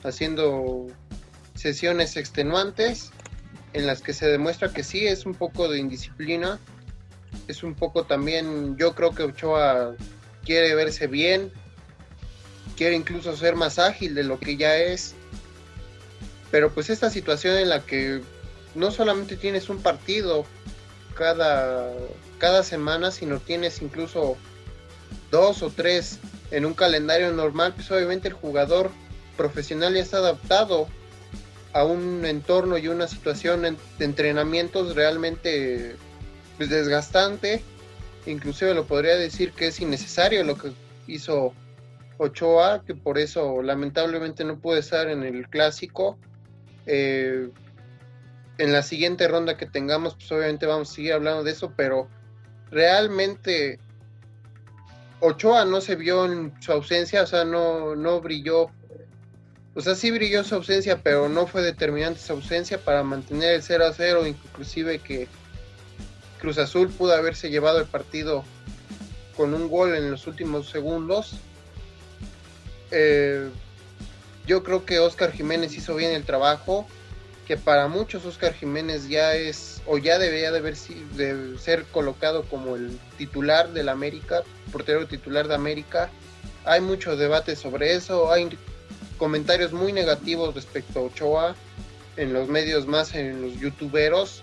haciendo 0.03 0.88
sesiones 1.53 2.17
extenuantes 2.17 3.12
en 3.73 3.87
las 3.87 4.01
que 4.01 4.13
se 4.13 4.27
demuestra 4.27 4.73
que 4.73 4.83
sí 4.83 5.07
es 5.07 5.25
un 5.25 5.33
poco 5.33 5.67
de 5.69 5.79
indisciplina, 5.79 6.59
es 7.47 7.63
un 7.63 7.73
poco 7.73 8.03
también, 8.03 8.77
yo 8.77 8.93
creo 8.93 9.11
que 9.11 9.23
Ochoa 9.23 9.95
quiere 10.43 10.75
verse 10.75 11.07
bien, 11.07 11.51
quiere 12.75 12.95
incluso 12.95 13.35
ser 13.35 13.55
más 13.55 13.79
ágil 13.79 14.15
de 14.15 14.23
lo 14.23 14.39
que 14.39 14.57
ya 14.57 14.77
es, 14.77 15.15
pero 16.49 16.71
pues 16.71 16.89
esta 16.89 17.09
situación 17.09 17.57
en 17.57 17.69
la 17.69 17.81
que 17.81 18.21
no 18.75 18.91
solamente 18.91 19.37
tienes 19.37 19.69
un 19.69 19.81
partido 19.81 20.45
cada, 21.15 21.93
cada 22.37 22.63
semana, 22.63 23.11
sino 23.11 23.39
tienes 23.39 23.81
incluso 23.81 24.37
dos 25.29 25.61
o 25.63 25.69
tres 25.69 26.19
en 26.51 26.65
un 26.65 26.73
calendario 26.73 27.31
normal, 27.31 27.73
pues 27.73 27.89
obviamente 27.91 28.27
el 28.27 28.33
jugador 28.33 28.91
profesional 29.37 29.93
ya 29.93 30.01
está 30.01 30.17
adaptado 30.17 30.87
a 31.73 31.83
un 31.83 32.25
entorno 32.25 32.77
y 32.77 32.87
una 32.87 33.07
situación 33.07 33.61
de 33.61 34.05
entrenamientos 34.05 34.95
realmente 34.95 35.95
pues, 36.57 36.69
desgastante. 36.69 37.63
Inclusive 38.25 38.73
lo 38.73 38.85
podría 38.85 39.15
decir 39.15 39.51
que 39.53 39.67
es 39.67 39.79
innecesario 39.79 40.43
lo 40.43 40.57
que 40.57 40.71
hizo 41.07 41.53
Ochoa, 42.17 42.83
que 42.85 42.93
por 42.93 43.17
eso 43.17 43.63
lamentablemente 43.63 44.43
no 44.43 44.59
puede 44.59 44.81
estar 44.81 45.09
en 45.09 45.23
el 45.23 45.47
clásico. 45.49 46.17
Eh, 46.85 47.49
en 48.57 48.73
la 48.73 48.83
siguiente 48.83 49.27
ronda 49.27 49.57
que 49.57 49.65
tengamos, 49.65 50.13
pues 50.15 50.31
obviamente 50.31 50.67
vamos 50.67 50.91
a 50.91 50.93
seguir 50.93 51.13
hablando 51.13 51.43
de 51.43 51.51
eso, 51.51 51.73
pero 51.75 52.07
realmente 52.69 53.79
Ochoa 55.19 55.65
no 55.65 55.81
se 55.81 55.95
vio 55.95 56.25
en 56.25 56.53
su 56.61 56.71
ausencia, 56.71 57.23
o 57.23 57.27
sea, 57.27 57.43
no, 57.43 57.95
no 57.95 58.21
brilló. 58.21 58.69
O 59.73 59.81
sea, 59.81 59.95
sí 59.95 60.11
brilló 60.11 60.43
su 60.43 60.55
ausencia, 60.55 61.01
pero 61.01 61.29
no 61.29 61.47
fue 61.47 61.61
determinante 61.61 62.19
su 62.19 62.33
ausencia 62.33 62.77
para 62.77 63.03
mantener 63.03 63.55
el 63.55 63.63
0 63.63 63.85
a 63.85 63.93
0, 63.93 64.27
inclusive 64.27 64.99
que 64.99 65.27
Cruz 66.39 66.57
Azul 66.57 66.89
pudo 66.89 67.13
haberse 67.13 67.49
llevado 67.49 67.79
el 67.79 67.85
partido 67.85 68.43
con 69.37 69.53
un 69.53 69.69
gol 69.69 69.95
en 69.95 70.11
los 70.11 70.27
últimos 70.27 70.69
segundos. 70.69 71.35
Eh, 72.91 73.47
yo 74.45 74.63
creo 74.63 74.85
que 74.85 74.99
Oscar 74.99 75.31
Jiménez 75.31 75.73
hizo 75.73 75.95
bien 75.95 76.11
el 76.11 76.23
trabajo 76.23 76.85
que 77.47 77.57
para 77.57 77.87
muchos 77.87 78.25
Oscar 78.25 78.53
Jiménez 78.53 79.07
ya 79.07 79.35
es 79.35 79.81
o 79.85 79.97
ya 79.97 80.19
debería 80.19 80.51
de, 80.51 80.59
haber, 80.59 80.77
de 80.77 81.57
ser 81.57 81.83
colocado 81.85 82.43
como 82.43 82.75
el 82.75 82.97
titular 83.17 83.73
del 83.73 83.89
América, 83.89 84.43
portero 84.71 85.07
titular 85.07 85.47
de 85.47 85.55
América. 85.55 86.09
Hay 86.65 86.81
mucho 86.81 87.15
debate 87.15 87.55
sobre 87.55 87.95
eso, 87.95 88.31
hay 88.31 88.57
comentarios 89.21 89.71
muy 89.71 89.93
negativos 89.93 90.55
respecto 90.55 90.97
a 90.97 91.03
Ochoa 91.03 91.55
en 92.17 92.33
los 92.33 92.49
medios 92.49 92.87
más 92.87 93.13
en 93.13 93.39
los 93.39 93.59
youtuberos. 93.59 94.41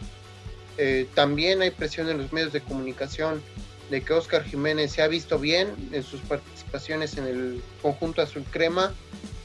Eh, 0.77 1.09
también 1.17 1.63
hay 1.63 1.73
presión 1.73 2.09
en 2.09 2.19
los 2.19 2.33
medios 2.33 2.53
de 2.53 2.61
comunicación 2.61 3.43
de 3.91 4.03
que 4.03 4.13
Oscar 4.13 4.45
Jiménez 4.45 4.93
se 4.93 5.03
ha 5.03 5.09
visto 5.09 5.37
bien 5.41 5.75
en 5.91 6.05
sus 6.05 6.21
participaciones 6.21 7.19
en 7.19 7.27
el 7.27 7.63
conjunto 7.83 8.23
azul 8.23 8.45
crema, 8.53 8.95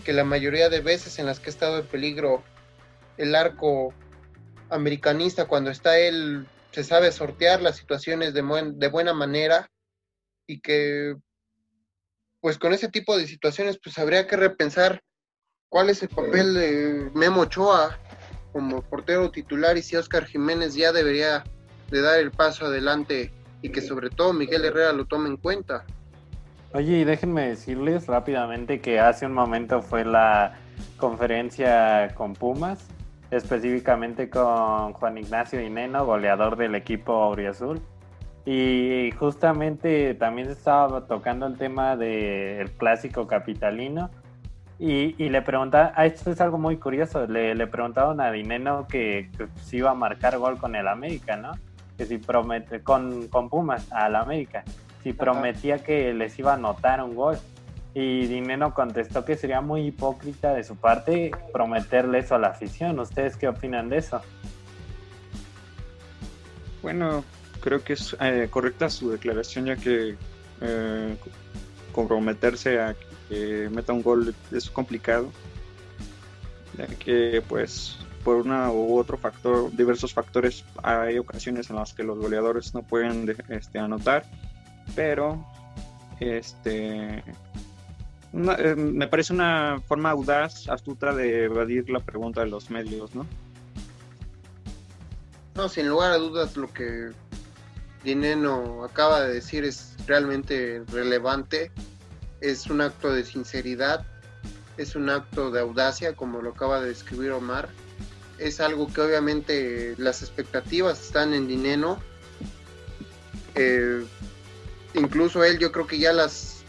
que 0.05 0.13
la 0.13 0.23
mayoría 0.23 0.69
de 0.69 0.81
veces 0.81 1.17
en 1.17 1.25
las 1.25 1.39
que 1.39 1.49
ha 1.49 1.53
estado 1.53 1.79
en 1.79 1.87
peligro 1.87 2.43
el 3.17 3.33
arco 3.33 3.91
americanista 4.69 5.45
cuando 5.45 5.71
está 5.71 5.97
él 5.97 6.45
se 6.73 6.83
sabe 6.83 7.11
sortear 7.11 7.59
las 7.59 7.77
situaciones 7.77 8.35
de, 8.35 8.43
de 8.75 8.87
buena 8.87 9.15
manera 9.15 9.71
y 10.45 10.59
que 10.59 11.15
pues 12.39 12.59
con 12.59 12.71
ese 12.71 12.89
tipo 12.89 13.17
de 13.17 13.25
situaciones 13.25 13.79
pues 13.83 13.97
habría 13.97 14.27
que 14.27 14.37
repensar 14.37 15.01
cuál 15.73 15.89
es 15.89 16.03
el 16.03 16.09
papel 16.09 16.53
de 16.53 17.09
Memo 17.15 17.41
Ochoa 17.41 17.97
como 18.51 18.83
portero 18.83 19.31
titular 19.31 19.75
y 19.75 19.81
si 19.81 19.95
Oscar 19.95 20.23
Jiménez 20.23 20.75
ya 20.75 20.91
debería 20.91 21.43
de 21.89 21.99
dar 21.99 22.19
el 22.19 22.29
paso 22.29 22.67
adelante 22.67 23.33
y 23.63 23.69
que 23.69 23.81
sobre 23.81 24.11
todo 24.11 24.33
Miguel 24.33 24.65
Herrera 24.65 24.93
lo 24.93 25.05
tome 25.05 25.29
en 25.29 25.37
cuenta. 25.37 25.83
Oye, 26.73 26.99
y 26.99 27.03
déjenme 27.05 27.47
decirles 27.49 28.05
rápidamente 28.05 28.81
que 28.81 28.99
hace 28.99 29.25
un 29.25 29.33
momento 29.33 29.81
fue 29.81 30.05
la 30.05 30.59
conferencia 30.97 32.13
con 32.13 32.33
Pumas 32.33 32.85
específicamente 33.31 34.29
con 34.29 34.93
Juan 34.93 35.17
Ignacio 35.17 35.59
Ineno, 35.59 36.05
goleador 36.05 36.55
del 36.55 36.75
equipo 36.75 37.13
Auriazul. 37.13 37.81
Y 38.45 39.09
justamente 39.17 40.13
también 40.13 40.49
se 40.49 40.53
estaba 40.53 41.07
tocando 41.07 41.47
el 41.47 41.57
tema 41.57 41.97
del 41.97 42.69
clásico 42.73 43.25
capitalino. 43.25 44.11
Y, 44.79 45.29
le 45.29 45.41
preguntaba, 45.41 45.93
ah, 45.95 46.05
esto 46.05 46.31
es 46.31 46.41
algo 46.41 46.57
muy 46.57 46.77
curioso, 46.77 47.25
le, 47.27 47.55
le 47.55 47.67
preguntaron 47.67 48.19
a 48.19 48.31
Dineno 48.31 48.87
que, 48.87 49.29
si 49.63 49.77
iba 49.77 49.91
a 49.91 49.93
marcar 49.93 50.37
gol 50.37 50.57
con 50.57 50.75
el 50.75 50.87
América, 50.87 51.37
¿no? 51.37 51.51
Que 51.97 52.05
si 52.05 52.17
promete, 52.17 52.81
con, 52.81 53.27
con 53.27 53.49
Pumas 53.49 53.91
al 53.91 54.15
América, 54.15 54.63
si 55.03 55.13
prometía 55.13 55.83
que 55.83 56.13
les 56.13 56.37
iba 56.39 56.51
a 56.51 56.55
anotar 56.55 57.01
un 57.03 57.15
gol. 57.15 57.37
Y 57.93 58.25
Dineno 58.25 58.73
contestó 58.73 59.23
que 59.23 59.37
sería 59.37 59.61
muy 59.61 59.85
hipócrita 59.85 60.53
de 60.53 60.63
su 60.63 60.75
parte 60.75 61.31
prometerle 61.53 62.19
eso 62.19 62.33
a 62.33 62.39
la 62.39 62.47
afición. 62.47 62.99
¿Ustedes 62.99 63.37
qué 63.37 63.47
opinan 63.47 63.87
de 63.89 63.97
eso? 63.97 64.19
Bueno, 66.81 67.23
creo 67.61 67.83
que 67.83 67.93
es 67.93 68.17
eh, 68.19 68.47
correcta 68.49 68.89
su 68.89 69.11
declaración, 69.11 69.65
ya 69.65 69.75
que 69.75 70.15
eh, 70.61 71.15
comprometerse 71.91 72.81
a 72.81 72.95
que 73.29 73.69
meta 73.69 73.93
un 73.93 74.01
gol 74.01 74.35
es 74.51 74.69
complicado, 74.69 75.31
ya 76.77 76.87
que 76.87 77.43
pues 77.47 77.97
por 78.23 78.37
una 78.37 78.71
u 78.71 78.97
otro 78.97 79.17
factor, 79.17 79.71
diversos 79.75 80.13
factores, 80.13 80.63
hay 80.81 81.17
ocasiones 81.17 81.69
en 81.69 81.75
las 81.75 81.93
que 81.93 82.03
los 82.03 82.17
goleadores 82.17 82.73
no 82.73 82.81
pueden 82.83 83.35
este, 83.49 83.79
anotar, 83.79 84.25
pero 84.95 85.45
este 86.19 87.23
eh, 88.33 88.75
me 88.75 89.07
parece 89.07 89.33
una 89.33 89.79
forma 89.87 90.09
audaz, 90.09 90.67
astuta 90.67 91.13
de 91.13 91.45
evadir 91.45 91.89
la 91.89 91.99
pregunta 91.99 92.41
de 92.41 92.47
los 92.47 92.69
medios, 92.71 93.13
¿no? 93.13 93.27
No, 95.55 95.69
sin 95.69 95.87
lugar 95.87 96.13
a 96.13 96.17
dudas 96.17 96.57
lo 96.57 96.71
que 96.73 97.11
Dineno 98.03 98.83
acaba 98.83 99.21
de 99.21 99.35
decir 99.35 99.63
es 99.63 99.95
realmente 100.07 100.83
relevante, 100.91 101.71
es 102.43 102.67
un 102.67 102.81
acto 102.81 103.11
de 103.11 103.23
sinceridad, 103.23 104.05
es 104.77 104.95
un 104.95 105.09
acto 105.09 105.49
de 105.49 105.61
audacia, 105.61 106.13
como 106.13 106.41
lo 106.41 106.51
acaba 106.51 106.81
de 106.81 106.89
describir 106.89 107.31
Omar, 107.31 107.69
es 108.37 108.59
algo 108.59 108.91
que 108.91 109.01
obviamente 109.01 109.95
las 109.97 110.21
expectativas 110.21 111.01
están 111.01 111.33
en 111.33 111.47
Dineno, 111.47 112.01
eh, 113.55 114.03
incluso 114.93 115.43
él 115.43 115.57
yo 115.57 115.71
creo 115.71 115.87
que 115.87 115.99
ya 115.99 116.11
las 116.11 116.63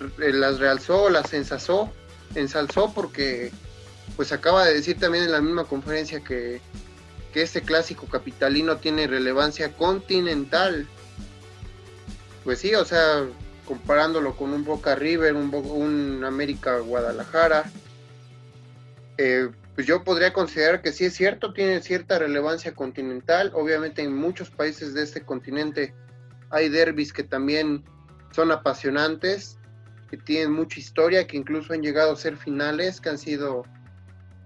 eh, 0.00 0.32
las 0.32 0.60
realzó, 0.60 1.10
las 1.10 1.32
ensalzó, 1.32 1.92
ensalzó 2.36 2.92
porque 2.94 3.50
pues 4.16 4.30
acaba 4.30 4.64
de 4.64 4.74
decir 4.74 4.98
también 5.00 5.24
en 5.24 5.32
la 5.32 5.40
misma 5.40 5.64
conferencia 5.64 6.22
que, 6.22 6.60
que 7.32 7.42
este 7.42 7.62
clásico 7.62 8.06
capitalino 8.06 8.76
tiene 8.76 9.08
relevancia 9.08 9.72
continental. 9.74 10.86
Pues 12.44 12.60
sí, 12.60 12.74
o 12.74 12.84
sea, 12.84 13.26
comparándolo 13.68 14.34
con 14.34 14.54
un 14.54 14.64
Boca 14.64 14.94
River, 14.94 15.34
un, 15.34 15.54
un 15.54 16.24
América 16.24 16.78
Guadalajara, 16.78 17.70
eh, 19.18 19.50
pues 19.74 19.86
yo 19.86 20.04
podría 20.04 20.32
considerar 20.32 20.80
que 20.80 20.90
sí 20.90 21.04
es 21.04 21.14
cierto, 21.14 21.52
tiene 21.52 21.82
cierta 21.82 22.18
relevancia 22.18 22.74
continental. 22.74 23.52
Obviamente 23.54 24.00
en 24.00 24.16
muchos 24.16 24.48
países 24.48 24.94
de 24.94 25.02
este 25.02 25.20
continente 25.20 25.92
hay 26.48 26.70
derbis 26.70 27.12
que 27.12 27.24
también 27.24 27.84
son 28.30 28.50
apasionantes 28.52 29.58
que 30.08 30.16
tienen 30.16 30.50
mucha 30.50 30.80
historia, 30.80 31.26
que 31.26 31.36
incluso 31.36 31.74
han 31.74 31.82
llegado 31.82 32.12
a 32.12 32.16
ser 32.16 32.38
finales, 32.38 33.02
que 33.02 33.10
han 33.10 33.18
sido 33.18 33.64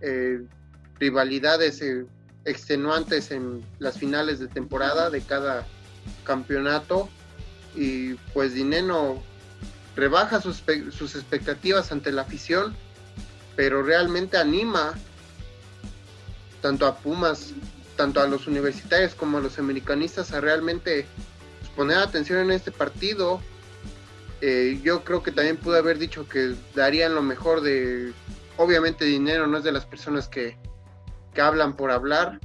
eh, 0.01 0.41
rivalidades 0.99 1.81
eh, 1.81 2.07
extenuantes 2.45 3.31
en 3.31 3.65
las 3.79 3.97
finales 3.97 4.41
de 4.41 4.49
temporada 4.49 5.11
de 5.11 5.21
cada 5.21 5.65
campeonato 6.25 7.09
y 7.75 8.15
pues 8.35 8.55
Dineno 8.55 9.23
rebaja 9.97 10.41
sus, 10.41 10.63
expectativas 10.69 11.93
ante 11.93 12.13
la 12.13 12.23
afición, 12.23 12.75
pero 13.57 13.83
realmente 13.83 14.37
anima 14.37 14.95
tanto 16.61 16.87
a 16.87 16.97
Pumas, 16.97 17.53
tanto 17.97 18.21
a 18.21 18.27
los 18.27 18.47
universitarios 18.47 19.15
como 19.15 19.39
a 19.39 19.41
los 19.41 19.59
americanistas 19.59 20.33
a 20.33 20.41
realmente 20.41 21.07
pues, 21.61 21.71
poner 21.71 21.99
atención 21.99 22.39
en 22.41 22.53
este 22.53 22.71
partido. 22.71 23.41
Eh, 24.41 24.81
yo 24.83 25.05
creo 25.05 25.23
que 25.23 25.33
también 25.33 25.57
pude 25.57 25.79
haber 25.79 25.99
dicho 25.99 26.29
que 26.29 26.55
darían 26.75 27.15
lo 27.15 27.23
mejor 27.23 27.61
de, 27.61 28.13
obviamente 28.57 29.05
dinero 29.05 29.47
no 29.47 29.59
es 29.59 29.65
de 29.65 29.73
las 29.73 29.87
personas 29.87 30.29
que, 30.29 30.57
que 31.35 31.41
hablan 31.41 31.77
por 31.77 31.91
hablar. 31.91 32.41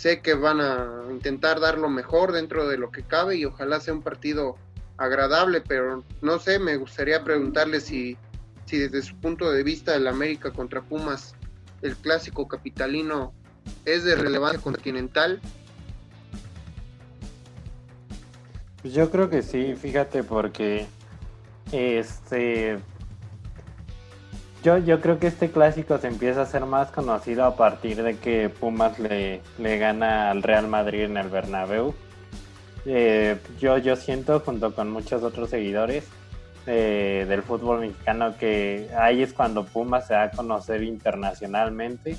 Sé 0.00 0.22
que 0.22 0.32
van 0.32 0.62
a 0.62 1.02
intentar 1.10 1.60
dar 1.60 1.76
lo 1.76 1.90
mejor 1.90 2.32
dentro 2.32 2.66
de 2.66 2.78
lo 2.78 2.90
que 2.90 3.02
cabe 3.02 3.36
y 3.36 3.44
ojalá 3.44 3.80
sea 3.80 3.92
un 3.92 4.00
partido 4.00 4.56
agradable, 4.96 5.60
pero 5.60 6.02
no 6.22 6.38
sé, 6.38 6.58
me 6.58 6.78
gustaría 6.78 7.22
preguntarle 7.22 7.82
si, 7.82 8.16
si 8.64 8.78
desde 8.78 9.02
su 9.02 9.14
punto 9.16 9.52
de 9.52 9.62
vista 9.62 9.94
el 9.94 10.06
América 10.06 10.52
contra 10.52 10.80
Pumas, 10.80 11.34
el 11.82 11.94
clásico 11.96 12.48
capitalino, 12.48 13.34
es 13.84 14.04
de 14.04 14.16
relevancia 14.16 14.58
continental. 14.62 15.38
Pues 18.80 18.94
yo 18.94 19.10
creo 19.10 19.28
que 19.28 19.42
sí, 19.42 19.74
fíjate, 19.74 20.22
porque 20.22 20.86
este 21.72 22.78
yo, 24.62 24.78
yo 24.78 25.00
creo 25.00 25.18
que 25.18 25.26
este 25.26 25.50
clásico 25.50 25.98
se 25.98 26.08
empieza 26.08 26.42
a 26.42 26.46
ser 26.46 26.66
más 26.66 26.90
conocido 26.90 27.44
a 27.44 27.56
partir 27.56 28.02
de 28.02 28.16
que 28.18 28.48
Pumas 28.48 28.98
le, 28.98 29.40
le 29.58 29.78
gana 29.78 30.30
al 30.30 30.42
Real 30.42 30.68
Madrid 30.68 31.02
en 31.02 31.16
el 31.16 31.28
Bernabéu. 31.28 31.94
Eh, 32.86 33.38
yo, 33.58 33.78
yo 33.78 33.96
siento, 33.96 34.40
junto 34.40 34.74
con 34.74 34.90
muchos 34.90 35.22
otros 35.22 35.50
seguidores 35.50 36.06
eh, 36.66 37.26
del 37.28 37.42
fútbol 37.42 37.80
mexicano, 37.80 38.36
que 38.38 38.88
ahí 38.98 39.22
es 39.22 39.32
cuando 39.32 39.64
Pumas 39.64 40.06
se 40.06 40.14
va 40.14 40.24
a 40.24 40.30
conocer 40.30 40.82
internacionalmente. 40.82 42.16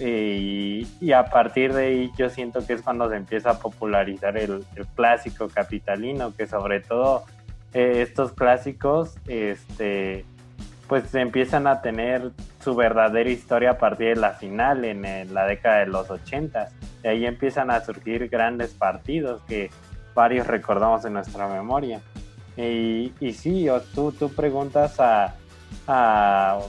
Y, 0.00 0.88
y, 1.00 1.12
a 1.12 1.26
partir 1.26 1.72
de 1.72 1.86
ahí 1.86 2.10
yo 2.18 2.28
siento 2.28 2.66
que 2.66 2.72
es 2.72 2.82
cuando 2.82 3.08
se 3.08 3.14
empieza 3.14 3.50
a 3.50 3.58
popularizar 3.60 4.36
el, 4.36 4.64
el 4.74 4.86
clásico 4.96 5.48
capitalino, 5.48 6.34
que 6.34 6.48
sobre 6.48 6.80
todo 6.80 7.22
eh, 7.72 8.02
estos 8.02 8.32
clásicos, 8.32 9.14
este 9.28 10.24
pues 10.88 11.14
empiezan 11.14 11.66
a 11.66 11.80
tener 11.80 12.32
su 12.62 12.74
verdadera 12.74 13.30
historia 13.30 13.72
a 13.72 13.78
partir 13.78 14.14
de 14.14 14.16
la 14.16 14.32
final 14.32 14.84
en, 14.84 15.02
la 15.32 15.46
década 15.46 15.80
de 15.80 15.86
los 15.86 16.10
80. 16.10 16.68
De 17.02 17.08
ahí 17.08 17.26
empiezan 17.26 17.70
a 17.70 17.84
surgir 17.84 18.28
grandes 18.28 18.74
partidos 18.74 19.42
que 19.48 19.70
varios 20.14 20.46
recordamos 20.46 21.04
en 21.04 21.14
nuestra 21.14 21.48
memoria. 21.48 22.00
Y, 22.56 23.12
y 23.18 23.32
sí, 23.32 23.66
tú, 23.94 24.12
tú 24.12 24.28
preguntas 24.30 25.00
a, 25.00 25.34
a 25.86 26.60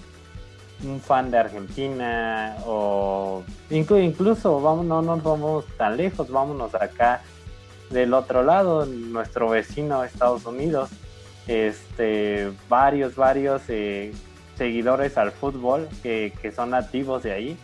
un 0.83 0.99
fan 0.99 1.31
de 1.31 1.37
Argentina 1.37 2.57
o 2.65 3.43
incluso 3.69 4.61
vamos, 4.61 4.85
no 4.85 5.01
nos 5.01 5.23
vamos 5.23 5.65
tan 5.77 5.97
lejos, 5.97 6.29
vámonos 6.29 6.73
acá 6.75 7.21
del 7.89 8.13
otro 8.13 8.43
lado, 8.43 8.85
nuestro 8.85 9.49
vecino 9.49 10.03
Estados 10.03 10.45
Unidos 10.45 10.89
este, 11.47 12.51
varios, 12.69 13.15
varios 13.15 13.61
eh, 13.69 14.11
seguidores 14.57 15.17
al 15.17 15.31
fútbol 15.31 15.87
que, 16.01 16.33
son 16.55 16.71
nativos 16.71 17.23
de 17.23 17.31
ahí. 17.31 17.57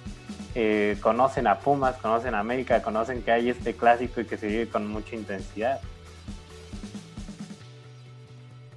Eh, 0.53 0.97
conocen 1.01 1.47
a 1.47 1.59
Pumas, 1.59 1.95
conocen 1.97 2.35
a 2.35 2.39
América, 2.39 2.81
conocen 2.81 3.21
que 3.21 3.31
hay 3.31 3.49
este 3.49 3.73
clásico 3.73 4.19
y 4.21 4.25
que 4.25 4.37
se 4.37 4.47
vive 4.47 4.67
con 4.67 4.87
mucha 4.87 5.15
intensidad. 5.15 5.79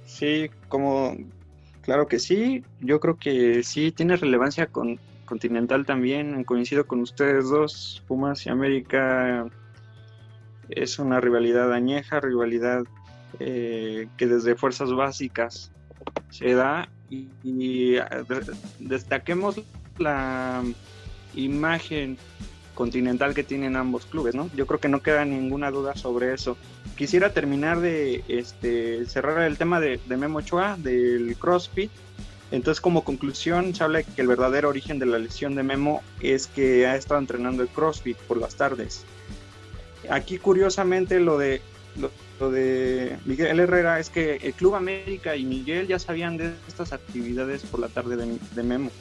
Sí, 0.05 0.49
como 0.69 1.17
claro 1.81 2.07
que 2.07 2.19
sí, 2.19 2.63
yo 2.79 3.01
creo 3.01 3.17
que 3.17 3.63
sí 3.63 3.91
tiene 3.91 4.15
relevancia 4.15 4.67
con 4.67 4.97
continental 5.25 5.85
también, 5.85 6.43
coincido 6.45 6.87
con 6.87 7.01
ustedes 7.01 7.49
dos, 7.49 8.01
Pumas 8.07 8.45
y 8.45 8.49
América 8.49 9.45
es 10.69 10.99
una 10.99 11.19
rivalidad 11.19 11.73
añeja, 11.73 12.19
rivalidad 12.19 12.83
eh, 13.39 14.07
que 14.17 14.27
desde 14.27 14.55
fuerzas 14.55 14.91
básicas 14.93 15.71
se 16.29 16.53
da 16.53 16.89
y, 17.09 17.97
destaquemos 18.79 19.61
la 19.97 20.63
imagen 21.35 22.17
continental 22.73 23.33
que 23.33 23.43
tienen 23.43 23.75
ambos 23.75 24.05
clubes, 24.05 24.35
¿no? 24.35 24.49
Yo 24.55 24.67
creo 24.67 24.79
que 24.79 24.89
no 24.89 25.01
queda 25.01 25.23
ninguna 25.25 25.71
duda 25.71 25.95
sobre 25.95 26.33
eso. 26.33 26.57
Quisiera 26.97 27.31
terminar 27.31 27.79
de 27.79 28.23
este, 28.27 29.05
cerrar 29.05 29.41
el 29.43 29.57
tema 29.57 29.79
de, 29.79 29.99
de 30.05 30.17
Memo 30.17 30.39
Ochoa, 30.39 30.77
del 30.77 31.35
CrossFit. 31.37 31.91
Entonces, 32.51 32.81
como 32.81 33.03
conclusión, 33.03 33.73
se 33.73 33.83
habla 33.83 34.03
que 34.03 34.21
el 34.21 34.27
verdadero 34.27 34.69
origen 34.69 34.99
de 34.99 35.05
la 35.05 35.17
lesión 35.17 35.55
de 35.55 35.63
Memo 35.63 36.03
es 36.19 36.47
que 36.47 36.85
ha 36.85 36.95
estado 36.95 37.19
entrenando 37.19 37.63
el 37.63 37.69
CrossFit 37.69 38.17
por 38.17 38.37
las 38.37 38.55
tardes. 38.55 39.03
Aquí, 40.09 40.37
curiosamente, 40.37 41.19
lo 41.19 41.37
de 41.37 41.61
lo 42.39 42.51
de 42.51 43.17
Miguel 43.25 43.59
Herrera 43.59 43.99
es 43.99 44.09
que 44.09 44.35
el 44.37 44.53
Club 44.53 44.75
América 44.75 45.35
y 45.35 45.45
Miguel 45.45 45.87
ya 45.87 45.99
sabían 45.99 46.37
de 46.37 46.53
estas 46.67 46.91
actividades 46.93 47.63
por 47.63 47.79
la 47.79 47.87
tarde 47.87 48.17
de, 48.17 48.63
Memo. 48.63 48.91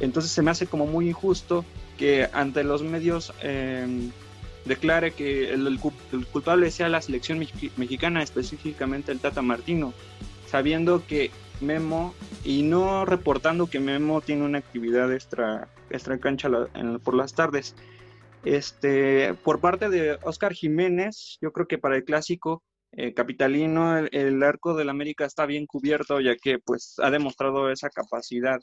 Entonces 0.00 0.32
se 0.32 0.42
me 0.42 0.50
hace 0.50 0.66
como 0.66 0.86
muy 0.86 1.08
injusto 1.08 1.64
que 1.96 2.28
ante 2.32 2.64
los 2.64 2.82
medios 2.82 3.32
em, 3.42 4.10
declare 4.64 5.12
que 5.12 5.52
el, 5.52 5.78
culpable 6.32 6.70
sea 6.70 6.88
la 6.88 7.00
selección 7.00 7.38
mexicana, 7.38 8.22
específicamente 8.22 9.12
el 9.12 9.20
Tata 9.20 9.42
Martino, 9.42 9.92
sabiendo 10.50 11.06
que 11.06 11.30
Memo 11.60 12.14
y 12.44 12.62
no 12.62 13.04
reportando 13.04 13.68
que 13.68 13.78
Memo 13.78 14.20
tiene 14.20 14.44
una 14.44 14.58
actividad 14.58 15.12
extra, 15.12 15.68
extra 15.90 16.18
cancha 16.18 16.48
por 17.04 17.14
las 17.14 17.34
tardes. 17.34 17.76
Este, 18.44 19.34
por 19.34 19.60
parte 19.60 19.88
de 19.88 20.18
Oscar 20.22 20.52
Jiménez, 20.52 21.38
yo 21.40 21.52
creo 21.52 21.68
que 21.68 21.78
para 21.78 21.96
el 21.96 22.04
clásico 22.04 22.62
eh, 22.94 23.14
capitalino, 23.14 23.96
el, 23.98 24.42
arco 24.42 24.74
del 24.74 24.90
América 24.90 25.24
está 25.24 25.46
bien 25.46 25.66
cubierto, 25.66 26.20
ya 26.20 26.36
que 26.36 26.58
pues 26.58 26.96
ha 27.02 27.10
demostrado 27.10 27.70
esa 27.70 27.88
capacidad. 27.88 28.60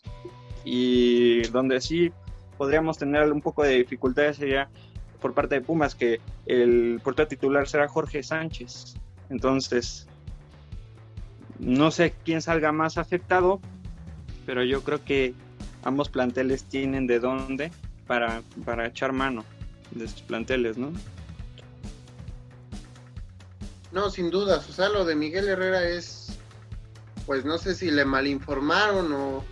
Y 0.66 1.42
donde 1.50 1.80
sí 1.82 2.12
podríamos 2.58 2.98
tener 2.98 3.32
un 3.32 3.42
poco 3.42 3.64
de 3.64 3.78
dificultades 3.78 4.38
sería 4.38 4.70
por 5.22 5.34
parte 5.34 5.56
de 5.56 5.62
Pumas, 5.62 5.96
que 5.96 6.20
el 6.46 7.00
portero 7.04 7.28
titular 7.28 7.68
será 7.68 7.88
Jorge 7.88 8.22
Sánchez. 8.22 8.96
Entonces, 9.30 10.08
no 11.58 11.92
sé 11.92 12.14
quién 12.24 12.42
salga 12.42 12.72
más 12.72 12.98
afectado, 12.98 13.60
pero 14.46 14.64
yo 14.64 14.82
creo 14.84 15.04
que 15.04 15.34
ambos 15.84 16.10
planteles 16.10 16.66
tienen 16.66 17.08
de 17.08 17.20
dónde 17.20 17.72
para, 18.08 18.42
para 18.66 18.88
echar 18.88 19.12
mano 19.12 19.44
de 19.92 20.08
sus 20.08 20.22
planteles, 20.22 20.78
¿no? 20.78 20.92
No, 23.92 24.10
sin 24.10 24.30
dudas. 24.30 24.70
O 24.70 24.74
sea, 24.74 24.90
lo 24.90 25.06
de 25.06 25.16
Miguel 25.16 25.48
Herrera 25.48 25.88
es, 25.88 26.28
pues 27.26 27.46
no 27.46 27.58
sé 27.58 27.74
si 27.76 27.90
le 27.90 28.06
malinformaron 28.06 29.12
o 29.14 29.44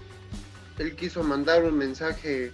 él 0.77 0.95
quiso 0.95 1.23
mandar 1.23 1.63
un 1.63 1.77
mensaje 1.77 2.51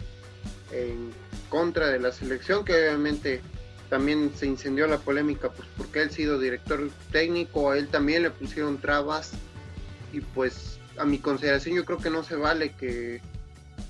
en 0.71 1.11
contra 1.49 1.87
de 1.87 1.99
la 1.99 2.11
selección, 2.11 2.63
que 2.63 2.73
obviamente 2.73 3.41
también 3.89 4.31
se 4.35 4.47
incendió 4.47 4.87
la 4.87 4.97
polémica, 4.97 5.51
pues 5.51 5.67
porque 5.77 6.01
él 6.01 6.09
sido 6.09 6.39
director 6.39 6.89
técnico, 7.11 7.71
a 7.71 7.77
él 7.77 7.89
también 7.89 8.23
le 8.23 8.31
pusieron 8.31 8.79
trabas 8.79 9.33
y 10.11 10.21
pues 10.21 10.79
a 10.97 11.05
mi 11.05 11.19
consideración 11.19 11.75
yo 11.75 11.85
creo 11.85 11.97
que 11.97 12.09
no 12.09 12.23
se 12.23 12.35
vale 12.35 12.73
que, 12.73 13.21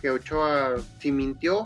que 0.02 0.10
Ochoa 0.10 0.76
si 1.00 1.12
mintió 1.12 1.64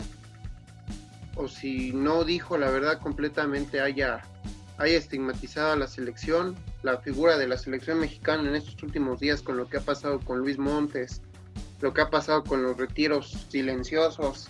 o 1.38 1.48
si 1.48 1.92
no 1.92 2.24
dijo 2.24 2.58
la 2.58 2.70
verdad 2.70 3.00
completamente 3.00 3.80
haya 3.80 4.22
haya 4.76 4.96
estigmatizado 4.96 5.72
a 5.72 5.76
la 5.76 5.88
selección, 5.88 6.56
la 6.82 6.98
figura 6.98 7.36
de 7.36 7.48
la 7.48 7.56
selección 7.56 7.98
mexicana 7.98 8.48
en 8.48 8.54
estos 8.54 8.80
últimos 8.82 9.18
días 9.18 9.42
con 9.42 9.56
lo 9.56 9.68
que 9.68 9.78
ha 9.78 9.80
pasado 9.80 10.20
con 10.20 10.38
Luis 10.38 10.58
Montes, 10.58 11.20
lo 11.80 11.92
que 11.92 12.00
ha 12.00 12.10
pasado 12.10 12.44
con 12.44 12.62
los 12.62 12.76
retiros 12.76 13.46
silenciosos 13.48 14.48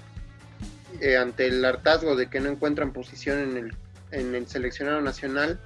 eh, 1.00 1.16
ante 1.16 1.46
el 1.46 1.64
hartazgo 1.64 2.14
de 2.14 2.28
que 2.28 2.40
no 2.40 2.50
encuentran 2.50 2.92
posición 2.92 3.38
en 3.38 3.56
el, 3.56 3.76
en 4.10 4.34
el 4.34 4.46
seleccionado 4.46 5.00
nacional, 5.00 5.58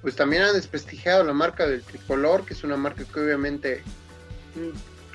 pues 0.00 0.14
también 0.14 0.42
han 0.42 0.54
desprestigiado 0.54 1.24
la 1.24 1.32
marca 1.32 1.66
del 1.66 1.82
tricolor, 1.82 2.46
que 2.46 2.54
es 2.54 2.62
una 2.62 2.76
marca 2.76 3.02
que 3.04 3.20
obviamente 3.20 3.82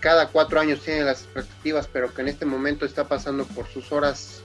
cada 0.01 0.27
cuatro 0.27 0.59
años 0.59 0.81
tiene 0.81 1.03
las 1.03 1.21
expectativas, 1.21 1.87
pero 1.87 2.13
que 2.13 2.21
en 2.21 2.27
este 2.27 2.45
momento 2.45 2.85
está 2.85 3.07
pasando 3.07 3.45
por 3.45 3.67
sus 3.67 3.91
horas 3.93 4.41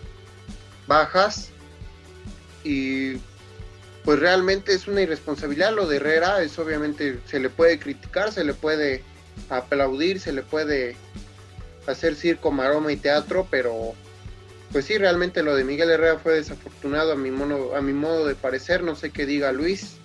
bajas. 0.87 1.51
Y 2.63 3.17
pues 4.05 4.21
realmente 4.21 4.73
es 4.73 4.87
una 4.87 5.01
irresponsabilidad 5.01 5.75
lo 5.75 5.89
de 5.89 5.97
Herrera, 5.97 6.43
es 6.43 6.57
obviamente 6.61 7.19
se 7.27 7.41
le 7.41 7.51
puede 7.51 7.81
criticar, 7.81 8.31
se 8.31 8.45
le 8.45 8.55
puede 8.55 9.03
aplaudir, 9.51 10.21
se 10.21 10.33
le 10.33 10.43
puede 10.43 10.95
hacer 11.89 12.15
circo, 12.15 12.53
maroma 12.53 12.93
y 12.93 12.97
teatro, 12.97 13.49
pero 13.51 13.95
pues 14.73 14.85
sí, 14.85 14.99
realmente 14.99 15.43
lo 15.43 15.57
de 15.57 15.65
Miguel 15.65 15.91
Herrera 15.91 16.19
fue 16.19 16.35
desafortunado 16.35 17.13
a 17.13 17.17
mi, 17.17 17.31
mono, 17.31 17.75
a 17.75 17.81
mi 17.81 17.93
modo 17.93 18.27
de 18.27 18.35
parecer, 18.35 18.83
no 18.83 18.95
sé 18.95 19.11
qué 19.11 19.27
diga 19.27 19.53
Luis. 19.53 19.97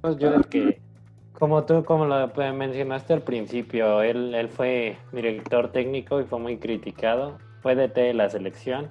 Pues 0.00 0.16
yo 0.18 0.28
creo 0.30 0.42
que, 0.42 0.79
como 1.40 1.64
tú, 1.64 1.84
como 1.86 2.04
lo 2.04 2.30
mencionaste 2.52 3.14
al 3.14 3.22
principio, 3.22 4.02
él, 4.02 4.34
él 4.34 4.50
fue 4.50 4.98
director 5.10 5.72
técnico 5.72 6.20
y 6.20 6.24
fue 6.24 6.38
muy 6.38 6.58
criticado, 6.58 7.38
fue 7.62 7.74
DT 7.74 7.96
de 7.96 8.14
la 8.14 8.28
selección. 8.28 8.90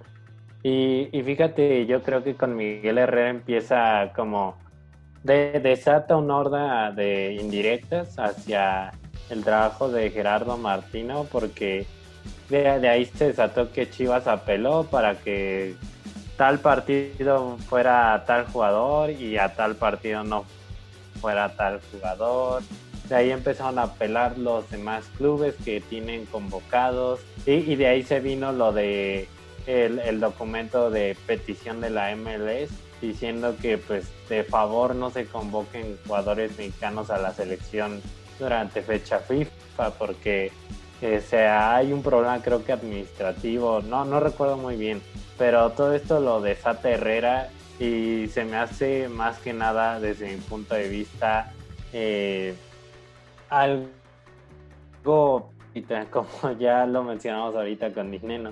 Y, 0.64 1.10
y 1.12 1.22
fíjate, 1.22 1.86
yo 1.86 2.02
creo 2.02 2.24
que 2.24 2.36
con 2.36 2.56
Miguel 2.56 2.98
Herrera 2.98 3.30
empieza 3.30 4.12
como 4.16 4.58
de, 5.24 5.60
desata 5.60 6.18
una 6.18 6.38
horda 6.38 6.92
de 6.92 7.38
indirectas 7.40 8.18
hacia 8.18 8.94
el 9.30 9.44
trabajo 9.44 9.88
de 9.90 10.10
Gerardo 10.10 10.58
Martino 10.58 11.28
porque 11.32 11.86
de, 12.50 12.68
ahí 12.68 13.06
se 13.06 13.28
desató 13.28 13.72
que 13.72 13.92
Chivas 13.92 14.26
apeló 14.26 14.86
para 14.86 15.14
que 15.14 15.76
tal 16.36 16.58
partido 16.60 17.58
fuera 17.58 18.24
tal 18.26 18.48
jugador 18.48 19.12
y 19.12 19.38
a 19.38 19.54
tal 19.56 19.76
partido 19.76 20.24
no 20.24 20.46
fuera 21.20 21.56
tal 21.56 21.80
jugador. 21.92 22.64
De 23.08 23.16
ahí 23.16 23.32
empezaron 23.32 23.80
a 23.80 23.84
apelar 23.84 24.38
los 24.38 24.70
demás 24.70 25.06
clubes 25.18 25.56
que 25.66 25.82
tienen 25.82 26.26
convocados 26.28 27.22
y, 27.46 27.76
de 27.76 27.88
ahí 27.88 28.04
se 28.04 28.20
vino 28.20 28.52
lo 28.52 28.72
de 28.72 29.28
el, 29.66 30.00
el, 30.00 30.20
documento 30.20 30.92
de 30.92 31.18
petición 31.26 31.82
de 31.82 31.90
la 31.90 32.16
MLS 32.16 32.70
diciendo 33.02 33.56
que 33.62 33.78
pues 33.78 34.08
de 34.30 34.44
favor 34.44 34.96
no 34.96 35.10
se 35.10 35.26
convoquen 35.26 35.98
jugadores 36.06 36.58
mexicanos 36.58 37.10
a 37.10 37.18
la 37.18 37.34
selección 37.34 38.02
durante 38.38 38.82
fecha 38.82 39.20
FIFA 39.20 39.92
porque 39.98 40.52
eh, 41.02 41.22
sea, 41.22 41.76
hay 41.76 41.94
un 41.94 42.04
problema 42.04 42.42
creo 42.42 42.66
que 42.66 42.74
administrativo, 42.74 43.82
no, 43.82 44.04
no 44.04 44.20
recuerdo 44.20 44.58
muy 44.58 44.76
bien, 44.76 45.02
pero 45.38 45.70
todo 45.72 45.94
esto 45.94 46.20
lo 46.20 46.42
desata 46.42 46.90
Herrera 46.90 47.50
y 47.80 48.28
se 48.28 48.44
me 48.44 48.58
hace 48.58 49.08
más 49.08 49.40
que 49.40 49.54
nada 49.54 50.00
desde 50.00 50.30
mi 50.36 50.42
punto 50.42 50.76
de 50.76 50.90
vista 50.90 51.52
eh, 51.94 52.54
algo 53.50 53.90
como 56.12 56.52
ya 56.60 56.86
lo 56.86 57.04
mencionamos 57.04 57.56
ahorita 57.56 57.94
con 57.94 58.12
Disney, 58.12 58.44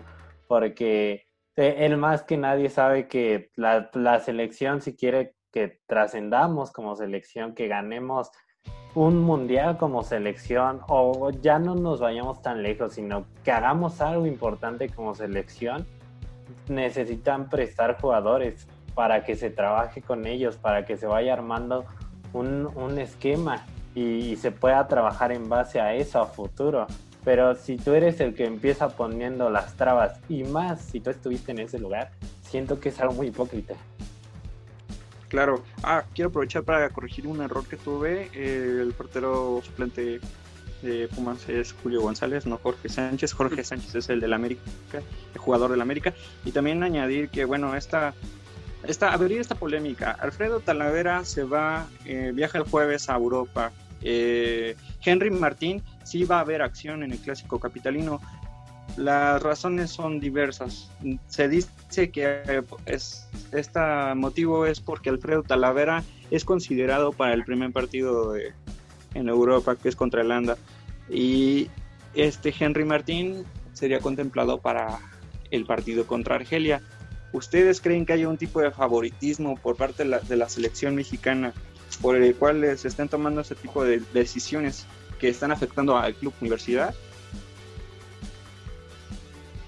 porque 0.48 1.26
él 1.56 1.98
más 1.98 2.24
que 2.24 2.38
nadie 2.38 2.70
sabe 2.70 3.08
que 3.08 3.52
la, 3.56 3.90
la 3.94 4.20
selección 4.20 4.82
si 4.82 4.96
quiere 4.96 5.36
que 5.52 5.80
trascendamos 5.88 6.72
como 6.72 6.96
selección, 6.96 7.54
que 7.54 7.68
ganemos 7.68 8.32
un 8.96 9.20
mundial 9.20 9.78
como 9.78 10.04
selección 10.04 10.82
o 10.88 11.32
ya 11.32 11.60
no 11.60 11.76
nos 11.76 12.00
vayamos 12.00 12.42
tan 12.42 12.64
lejos, 12.64 12.94
sino 12.94 13.26
que 13.44 13.52
hagamos 13.52 14.00
algo 14.02 14.26
importante 14.26 14.90
como 14.90 15.14
selección, 15.14 15.86
necesitan 16.70 17.50
prestar 17.50 18.00
jugadores 18.00 18.68
para 18.98 19.24
que 19.24 19.36
se 19.36 19.52
trabaje 19.52 20.02
con 20.02 20.26
ellos, 20.26 20.56
para 20.56 20.84
que 20.84 20.98
se 20.98 21.06
vaya 21.06 21.32
armando 21.32 21.86
un, 22.34 22.66
un 22.76 22.98
esquema 22.98 23.64
y, 23.94 24.36
se 24.38 24.50
pueda 24.50 24.88
trabajar 24.88 25.32
en 25.32 25.50
base 25.50 25.80
a 25.80 25.94
eso 25.94 26.20
a 26.20 26.26
futuro. 26.26 26.88
Pero 27.24 27.54
si 27.54 27.78
tú 27.78 27.94
eres 27.94 28.20
el 28.22 28.34
que 28.34 28.46
empieza 28.46 28.90
poniendo 28.90 29.52
las 29.52 29.76
trabas 29.76 30.20
y 30.28 30.44
más 30.46 30.82
si 30.82 31.00
tú 31.00 31.12
estuviste 31.12 31.52
en 31.52 31.60
ese 31.60 31.78
lugar, 31.78 32.10
siento 32.42 32.80
que 32.80 32.90
es 32.90 33.00
algo 33.00 33.14
muy 33.14 33.28
hipócrita. 33.28 33.76
Claro. 35.30 35.64
Ah, 35.84 36.06
quiero 36.16 36.30
aprovechar 36.30 36.64
para 36.64 36.90
corregir 36.90 37.28
un 37.28 37.40
error 37.44 37.68
que 37.68 37.78
tuve. 37.78 38.32
el 38.34 38.94
portero 38.94 39.62
suplente 39.64 40.20
de 40.82 41.08
Pumas 41.10 41.48
es 41.50 41.76
Julio 41.84 42.02
González, 42.02 42.48
no 42.48 42.58
Jorge 42.58 42.90
Sánchez. 42.90 43.34
Jorge 43.34 43.64
Sánchez 43.64 43.94
es 43.94 44.10
el 44.10 44.22
del 44.22 44.34
América, 44.34 44.64
el 45.36 45.40
jugador 45.40 45.70
del 45.70 45.82
América. 45.82 46.16
Y 46.46 46.52
también 46.52 46.82
añadir 46.82 47.30
que, 47.30 47.46
bueno, 47.46 47.76
esta, 47.76 48.16
esta 48.84 49.14
abrir 49.14 49.40
esta 49.40 49.56
polémica. 49.56 50.12
Alfredo 50.12 50.60
Talavera 50.60 51.26
se 51.26 51.44
va, 51.44 51.88
eh, 52.06 52.32
viaja 52.34 52.58
el 52.58 52.64
jueves 52.66 53.10
a 53.10 53.16
Europa. 53.16 53.72
Eh, 54.02 54.76
Henry 55.04 55.32
Martín 55.32 55.82
sí 56.04 56.24
va 56.24 56.38
a 56.38 56.42
haber 56.42 56.62
acción 56.62 57.04
en 57.04 57.12
el 57.12 57.20
clásico 57.20 57.60
capitalino. 57.60 58.22
Las 58.96 59.42
razones 59.44 59.92
son 59.92 60.20
diversas. 60.20 60.90
Se 61.28 61.48
dice 61.48 62.10
que 62.12 62.64
es, 62.86 63.28
este 63.52 63.80
motivo 64.16 64.66
es 64.66 64.80
porque 64.80 65.10
Alfredo 65.10 65.44
Talavera 65.44 66.04
es 66.32 66.46
considerado 66.46 67.12
para 67.12 67.34
el 67.34 67.44
primer 67.44 67.72
partido 67.72 68.36
en 69.14 69.30
Europa, 69.30 69.76
que 69.76 69.90
es 69.90 69.96
contra 69.96 70.22
Holanda. 70.22 70.58
Y 71.10 71.70
este 72.16 72.54
Henry 72.58 72.86
Martín 72.86 73.46
sería 73.74 74.00
contemplado 74.00 74.60
para 74.60 75.00
el 75.52 75.66
partido 75.66 76.08
contra 76.08 76.36
Argelia. 76.36 76.82
¿Ustedes 77.34 77.82
creen 77.82 78.06
que 78.06 78.14
hay 78.14 78.26
un 78.26 78.38
tipo 78.38 78.62
de 78.62 78.72
favoritismo 78.72 79.58
por 79.58 79.76
parte 79.76 80.04
de 80.04 80.10
la, 80.10 80.20
de 80.20 80.38
la 80.38 80.48
selección 80.50 80.96
mexicana 80.96 81.54
por 82.02 82.16
el 82.16 82.36
cual 82.36 82.78
se 82.78 82.88
están 82.88 83.10
tomando 83.10 83.42
ese 83.42 83.56
tipo 83.56 83.84
de 83.84 84.02
decisiones 84.14 84.86
que 85.20 85.30
están 85.30 85.52
afectando 85.52 85.98
al 85.98 86.14
club 86.14 86.34
universidad? 86.42 86.94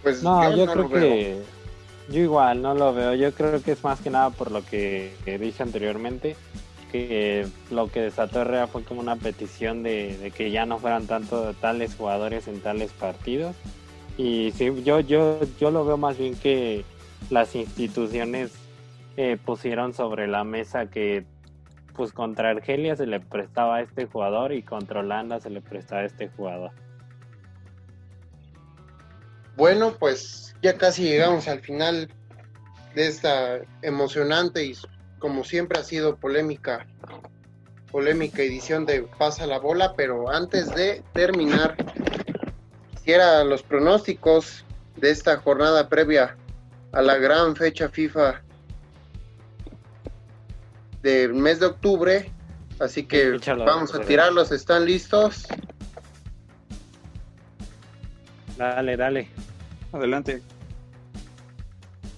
Pues 0.04 0.24
no, 0.24 0.56
yo, 0.56 0.66
creo 0.72 0.90
que 0.90 1.42
yo 2.10 2.22
igual 2.22 2.62
no 2.62 2.74
lo 2.74 2.94
veo. 2.94 3.16
Yo 3.16 3.34
creo 3.34 3.62
que 3.62 3.74
es 3.74 3.84
más 3.84 4.00
que 4.00 4.10
nada 4.10 4.30
por 4.30 4.52
lo 4.52 4.66
que, 4.66 5.14
dije 5.26 5.64
anteriormente, 5.64 6.36
que 6.92 7.48
lo 7.70 7.92
que 7.92 8.02
desató 8.02 8.42
Herrera 8.42 8.68
fue 8.68 8.84
como 8.84 9.02
una 9.02 9.16
petición 9.16 9.84
de, 9.84 10.32
que 10.36 10.52
ya 10.52 10.66
no 10.66 10.80
fueran 10.80 11.08
tanto 11.08 11.54
tales 11.56 11.96
jugadores 11.96 12.48
en 12.48 12.62
tales 12.62 12.92
partidos. 12.92 13.56
Y 14.18 14.52
sí, 14.56 14.72
yo, 14.84 15.00
yo, 15.00 15.40
yo 15.60 15.72
lo 15.72 15.86
veo 15.86 15.98
más 15.98 16.18
bien 16.18 16.36
que 16.36 16.84
las 17.30 17.56
instituciones 17.56 18.52
eh, 19.18 19.38
pusieron 19.44 19.94
sobre 19.94 20.28
la 20.28 20.44
mesa 20.44 20.90
que 20.90 21.26
pues 21.96 22.14
contra 22.14 22.52
Argelia 22.52 22.96
se 22.96 23.06
le 23.06 23.20
prestaba 23.20 23.78
a 23.78 23.82
este 23.82 24.06
jugador 24.06 24.54
y 24.54 24.64
contra 24.64 25.02
Holanda 25.02 25.40
se 25.42 25.50
le 25.50 25.62
prestaba 25.62 26.02
a 26.02 26.06
este 26.06 26.30
jugador. 26.30 26.72
Bueno, 29.58 29.94
pues 30.00 30.56
ya 30.62 30.78
casi 30.78 31.04
llegamos 31.04 31.50
al 31.50 31.60
final 31.60 32.10
de 32.96 33.08
esta 33.08 33.60
emocionante 33.82 34.64
y 34.64 34.78
como 35.20 35.44
siempre 35.44 35.80
ha 35.80 35.84
sido 35.84 36.16
polémica 36.16 36.88
polémica 37.92 38.42
edición 38.42 38.86
de 38.86 39.02
Pasa 39.02 39.46
la 39.46 39.60
bola, 39.60 39.94
pero 39.98 40.30
antes 40.30 40.74
de 40.74 41.04
terminar 41.14 41.76
quisiera 42.92 43.44
los 43.44 43.64
pronósticos 43.64 44.64
de 44.98 45.10
esta 45.10 45.38
jornada 45.38 45.90
previa 45.90 46.38
a 46.92 47.02
la 47.02 47.18
gran 47.18 47.56
fecha 47.56 47.90
FIFA 47.90 48.42
del 51.02 51.34
mes 51.34 51.60
de 51.60 51.68
octubre, 51.68 52.32
así 52.80 53.06
que 53.06 53.40
vamos 53.66 53.94
a 53.96 54.02
tirarlos, 54.02 54.52
¿están 54.52 54.86
listos? 54.86 55.48
Dale, 58.58 58.98
dale. 58.98 59.30
Adelante. 59.94 60.42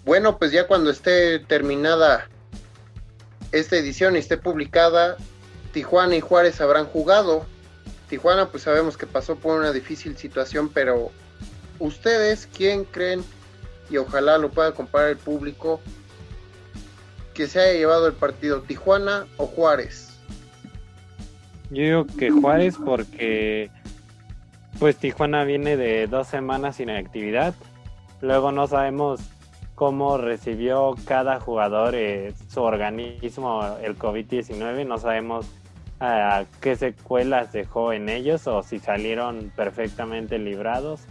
Bueno, 0.04 0.40
pues 0.40 0.52
ya 0.52 0.66
cuando 0.66 0.90
esté 0.90 1.40
terminada 1.40 2.28
esta 3.52 3.78
edición 3.78 4.16
y 4.16 4.20
esté 4.20 4.38
publicada, 4.38 5.18
Tijuana 5.74 6.16
y 6.16 6.22
Juárez 6.22 6.60
habrán 6.60 6.86
jugado. 6.86 7.46
Tijuana 8.10 8.50
pues 8.50 8.64
sabemos 8.64 8.98
que 8.98 9.06
pasó 9.06 9.36
por 9.36 9.60
una 9.60 9.72
difícil 9.72 10.18
situación, 10.18 10.70
pero 10.70 11.12
ustedes, 11.80 12.48
¿quién 12.52 12.86
creen? 12.86 13.24
Y 13.91 13.97
ojalá 13.97 14.38
lo 14.38 14.49
pueda 14.49 14.71
comparar 14.73 15.10
el 15.10 15.17
público, 15.17 15.82
que 17.34 17.47
se 17.47 17.60
haya 17.60 17.73
llevado 17.73 18.08
el 18.08 18.13
partido 18.13 18.62
Tijuana 18.62 19.27
o 19.38 19.45
Juárez. 19.45 20.17
Yo 21.69 21.84
digo 21.84 22.06
que 22.17 22.32
Juárez 22.32 22.75
porque 22.84 23.69
pues 24.80 24.97
Tijuana 24.97 25.43
viene 25.43 25.77
de 25.77 26.08
dos 26.08 26.27
semanas 26.27 26.77
sin 26.77 26.89
actividad. 26.89 27.54
Luego 28.21 28.51
no 28.51 28.67
sabemos 28.67 29.19
cómo 29.75 30.17
recibió 30.17 30.95
cada 31.06 31.39
jugador 31.39 31.95
eh, 31.95 32.34
su 32.49 32.62
organismo 32.62 33.77
el 33.82 33.97
COVID-19. 33.97 34.86
No 34.86 34.97
sabemos 34.97 35.45
uh, 36.01 36.45
qué 36.60 36.75
secuelas 36.75 37.51
dejó 37.51 37.93
en 37.93 38.10
ellos 38.10 38.47
o 38.47 38.63
si 38.63 38.80
salieron 38.80 39.51
perfectamente 39.56 40.39
librados. 40.39 41.01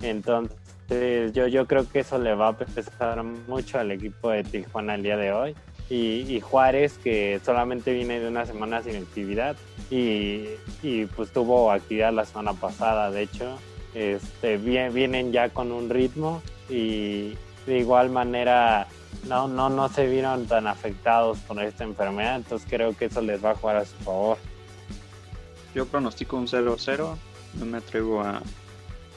Entonces 0.00 0.56
yo, 0.88 1.46
yo 1.46 1.66
creo 1.66 1.88
que 1.88 2.00
eso 2.00 2.18
le 2.18 2.34
va 2.34 2.48
a 2.48 2.56
pesar 2.56 3.22
mucho 3.22 3.78
al 3.78 3.90
equipo 3.90 4.30
de 4.30 4.44
Tijuana 4.44 4.94
el 4.94 5.02
día 5.02 5.16
de 5.16 5.32
hoy. 5.32 5.54
Y, 5.90 6.40
Juárez, 6.40 6.98
que 6.98 7.40
solamente 7.42 7.94
viene 7.94 8.20
de 8.20 8.28
una 8.28 8.44
semana 8.44 8.82
sin 8.82 8.96
actividad 8.96 9.56
y, 9.90 10.44
pues 11.16 11.32
tuvo 11.32 11.72
actividad 11.72 12.12
la 12.12 12.26
semana 12.26 12.52
pasada, 12.52 13.10
de 13.10 13.22
hecho, 13.22 13.58
este, 13.94 14.58
vienen 14.58 15.32
ya 15.32 15.48
con 15.48 15.72
un 15.72 15.88
ritmo 15.88 16.42
y 16.68 17.32
de 17.66 17.78
igual 17.78 18.10
manera 18.10 18.86
no, 19.26 19.48
no, 19.48 19.70
no 19.70 19.88
se 19.88 20.06
vieron 20.06 20.46
tan 20.46 20.66
afectados 20.66 21.38
por 21.38 21.62
esta 21.62 21.84
enfermedad, 21.84 22.36
entonces 22.36 22.68
creo 22.70 22.94
que 22.94 23.06
eso 23.06 23.22
les 23.22 23.42
va 23.42 23.52
a 23.52 23.54
jugar 23.54 23.76
a 23.76 23.84
su 23.86 23.96
favor. 23.96 24.36
Yo 25.74 25.86
pronostico 25.86 26.36
un 26.36 26.46
0-0, 26.46 27.16
no 27.58 27.64
me 27.64 27.78
atrevo 27.78 28.20
a, 28.20 28.42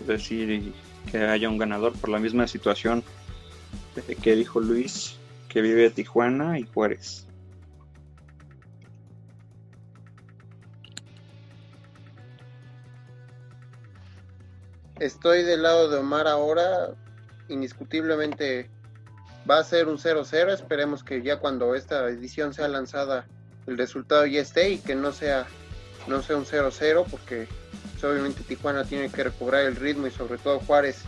decir 0.06 0.74
que 1.10 1.20
haya 1.20 1.50
un 1.50 1.58
ganador 1.58 1.94
por 1.94 2.10
la 2.10 2.20
misma 2.20 2.48
situación 2.48 3.04
que 4.22 4.36
dijo 4.36 4.60
Luis, 4.60 5.18
que 5.50 5.62
vive 5.62 5.90
Tijuana 5.90 6.60
y 6.60 6.64
Juárez. 6.64 7.28
Estoy 15.00 15.44
del 15.44 15.64
lado 15.64 15.90
de 15.90 15.98
Omar 15.98 16.28
ahora. 16.28 16.94
Indiscutiblemente 17.50 18.70
va 19.50 19.58
a 19.58 19.64
ser 19.64 19.88
un 19.88 19.98
0-0. 19.98 20.54
Esperemos 20.54 21.04
que 21.04 21.24
ya 21.24 21.40
cuando 21.40 21.74
esta 21.74 22.08
edición 22.08 22.54
sea 22.54 22.68
lanzada 22.68 23.26
el 23.66 23.78
resultado 23.78 24.26
ya 24.26 24.42
esté 24.42 24.72
y 24.72 24.78
que 24.78 24.96
no 24.96 25.12
sea, 25.12 25.48
no 26.08 26.22
sea 26.22 26.38
un 26.38 26.46
0-0 26.46 27.06
porque 27.10 27.48
pues, 27.92 28.04
obviamente 28.04 28.44
Tijuana 28.44 28.84
tiene 28.84 29.10
que 29.10 29.24
recobrar 29.24 29.66
el 29.66 29.76
ritmo 29.76 30.08
y 30.08 30.12
sobre 30.12 30.38
todo 30.38 30.60
Juárez 30.60 31.04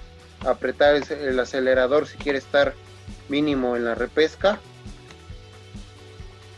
apretar 0.46 0.96
el, 0.96 1.12
el 1.12 1.40
acelerador 1.40 2.08
si 2.08 2.18
quiere 2.18 2.38
estar 2.38 2.74
mínimo 3.30 3.76
en 3.76 3.86
la 3.86 3.96
repesca. 3.96 4.60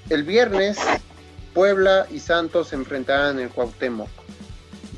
El 0.09 0.23
viernes 0.23 0.77
Puebla 1.53 2.05
y 2.11 2.19
Santos 2.19 2.67
se 2.67 2.75
enfrentarán 2.75 3.39
en 3.39 3.45
el 3.45 3.49
Cuauhtémoc. 3.49 4.09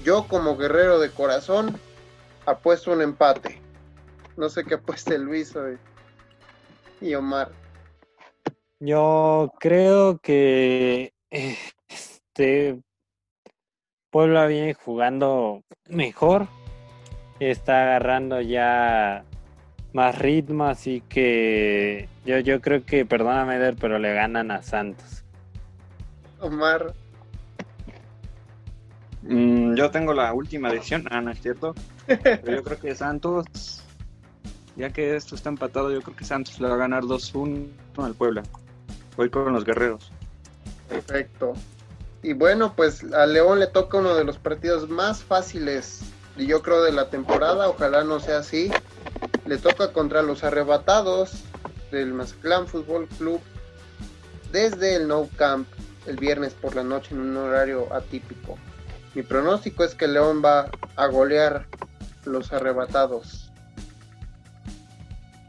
Yo 0.03 0.27
como 0.27 0.57
guerrero 0.57 0.99
de 0.99 1.11
corazón 1.11 1.79
apuesto 2.47 2.91
un 2.91 3.03
empate. 3.03 3.61
No 4.37 4.49
sé 4.49 4.63
qué 4.63 4.73
apueste 4.73 5.19
Luis 5.19 5.53
y 6.99 7.13
Omar. 7.13 7.51
Yo 8.79 9.53
creo 9.59 10.17
que 10.17 11.13
este 11.29 12.79
Puebla 14.09 14.45
viene 14.47 14.73
jugando 14.73 15.63
mejor. 15.89 16.47
Está 17.39 17.83
agarrando 17.83 18.41
ya 18.41 19.23
más 19.93 20.17
ritmo, 20.17 20.65
así 20.65 21.01
que 21.07 22.09
yo, 22.25 22.39
yo 22.39 22.61
creo 22.61 22.85
que, 22.85 23.05
perdóname, 23.05 23.55
Eder, 23.55 23.75
pero 23.79 23.99
le 23.99 24.13
ganan 24.13 24.51
a 24.51 24.61
Santos. 24.63 25.23
Omar. 26.39 26.93
Mm, 29.23 29.75
yo 29.75 29.91
tengo 29.91 30.13
la 30.13 30.33
última 30.33 30.71
decisión. 30.71 31.05
Ah, 31.09 31.21
no 31.21 31.31
es 31.31 31.41
cierto. 31.41 31.75
Pero 32.05 32.51
yo 32.51 32.63
creo 32.63 32.79
que 32.79 32.95
Santos, 32.95 33.83
ya 34.75 34.91
que 34.91 35.15
esto 35.15 35.35
está 35.35 35.49
empatado, 35.49 35.91
yo 35.91 36.01
creo 36.01 36.15
que 36.15 36.25
Santos 36.25 36.59
le 36.59 36.67
va 36.67 36.75
a 36.75 36.77
ganar 36.77 37.03
2-1 37.03 37.67
al 37.97 38.13
Puebla. 38.13 38.43
Voy 39.15 39.29
con 39.29 39.51
los 39.51 39.65
guerreros. 39.65 40.11
Perfecto. 40.87 41.53
Y 42.23 42.33
bueno, 42.33 42.73
pues 42.75 43.03
a 43.13 43.25
León 43.25 43.59
le 43.59 43.67
toca 43.67 43.97
uno 43.97 44.15
de 44.15 44.23
los 44.23 44.37
partidos 44.37 44.89
más 44.89 45.23
fáciles, 45.23 46.01
y 46.35 46.45
yo 46.45 46.61
creo, 46.61 46.83
de 46.83 46.91
la 46.91 47.09
temporada. 47.09 47.69
Ojalá 47.69 48.03
no 48.03 48.19
sea 48.19 48.39
así. 48.39 48.71
Le 49.45 49.57
toca 49.57 49.91
contra 49.91 50.21
los 50.21 50.43
arrebatados 50.43 51.43
del 51.91 52.13
Mazatlán 52.13 52.67
Fútbol 52.67 53.07
Club 53.17 53.41
desde 54.51 54.95
el 54.95 55.07
No 55.07 55.27
Camp 55.35 55.67
el 56.05 56.15
viernes 56.17 56.53
por 56.53 56.75
la 56.75 56.83
noche 56.83 57.13
en 57.13 57.21
un 57.21 57.37
horario 57.37 57.91
atípico. 57.93 58.57
Mi 59.13 59.23
pronóstico 59.23 59.83
es 59.83 59.95
que 59.95 60.07
León 60.07 60.41
va 60.43 60.69
a 60.95 61.07
golear 61.07 61.65
los 62.23 62.53
arrebatados. 62.53 63.51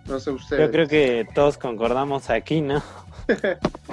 No 0.07 0.18
sé 0.18 0.31
ustedes. 0.31 0.66
Yo 0.66 0.72
creo 0.72 0.88
que 0.88 1.28
todos 1.35 1.59
concordamos 1.59 2.31
aquí, 2.31 2.61
¿no? 2.61 2.83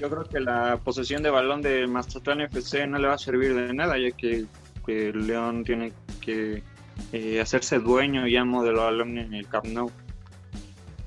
Yo 0.00 0.10
creo 0.10 0.24
que 0.24 0.40
la 0.40 0.78
posesión 0.82 1.22
de 1.22 1.30
balón 1.30 1.62
de 1.62 1.86
Mazatlán 1.86 2.40
FC 2.42 2.86
no 2.86 2.98
le 2.98 3.08
va 3.08 3.14
a 3.14 3.18
servir 3.18 3.54
de 3.54 3.72
nada, 3.72 3.98
ya 3.98 4.10
que, 4.12 4.46
que 4.84 5.12
León 5.12 5.64
tiene 5.64 5.92
que 6.20 6.62
eh, 7.12 7.40
hacerse 7.40 7.78
dueño 7.78 8.26
y 8.26 8.36
amo 8.36 8.62
del 8.62 8.76
balón 8.76 9.18
en 9.18 9.34
el 9.34 9.48
Camp 9.48 9.66
Nou. 9.66 9.90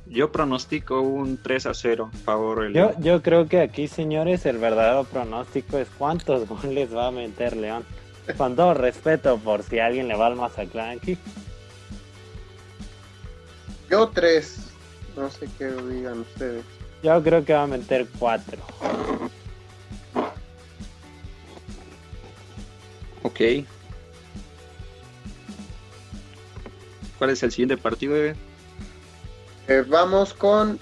Yo 0.08 0.32
pronostico 0.32 1.02
un 1.02 1.38
3 1.42 1.68
a 1.68 1.74
0 1.74 2.10
a 2.12 2.18
favor 2.18 2.64
del 2.64 2.74
Yo, 2.74 2.92
yo 3.00 3.22
creo 3.22 3.48
que 3.48 3.62
aquí, 3.62 3.88
señores, 3.88 4.46
el 4.46 4.58
verdadero 4.58 5.04
pronóstico 5.04 5.78
es 5.78 5.88
cuántos 5.98 6.48
goles 6.64 6.96
va 6.96 7.08
a 7.08 7.12
meter 7.12 7.56
León. 7.56 7.84
Con 8.38 8.56
todo 8.56 8.74
respeto 8.76 9.38
por 9.38 9.64
si 9.64 9.80
alguien 9.80 10.08
le 10.08 10.16
va 10.16 10.28
al 10.28 10.36
Mazatlán 10.36 10.98
aquí. 10.98 11.18
yo 13.90 14.10
tres. 14.10 14.72
No 15.16 15.30
sé 15.30 15.48
qué 15.58 15.66
digan 15.68 16.20
ustedes. 16.20 16.64
Yo 17.02 17.24
creo 17.24 17.46
que 17.46 17.54
va 17.54 17.64
a 17.64 17.68
meter 17.68 18.08
cuatro. 18.18 18.58
Ok. 23.24 23.66
¿Cuál 27.18 27.30
es 27.30 27.44
el 27.44 27.52
siguiente 27.52 27.78
partido? 27.78 28.16
Eve? 28.16 28.36
Eh, 29.68 29.84
vamos 29.88 30.34
con 30.34 30.80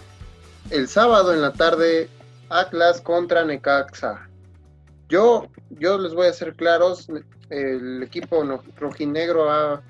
el 0.70 0.88
sábado 0.88 1.34
en 1.34 1.42
la 1.42 1.54
tarde, 1.54 2.10
Atlas 2.50 3.02
contra 3.02 3.44
Necaxa. 3.44 4.28
Yo, 5.10 5.48
yo 5.70 5.98
les 5.98 6.14
voy 6.14 6.28
a 6.28 6.34
ser 6.34 6.56
claros, 6.56 7.08
el 7.50 8.04
equipo 8.04 8.44
rojinegro 8.76 9.50
ha 9.50 9.82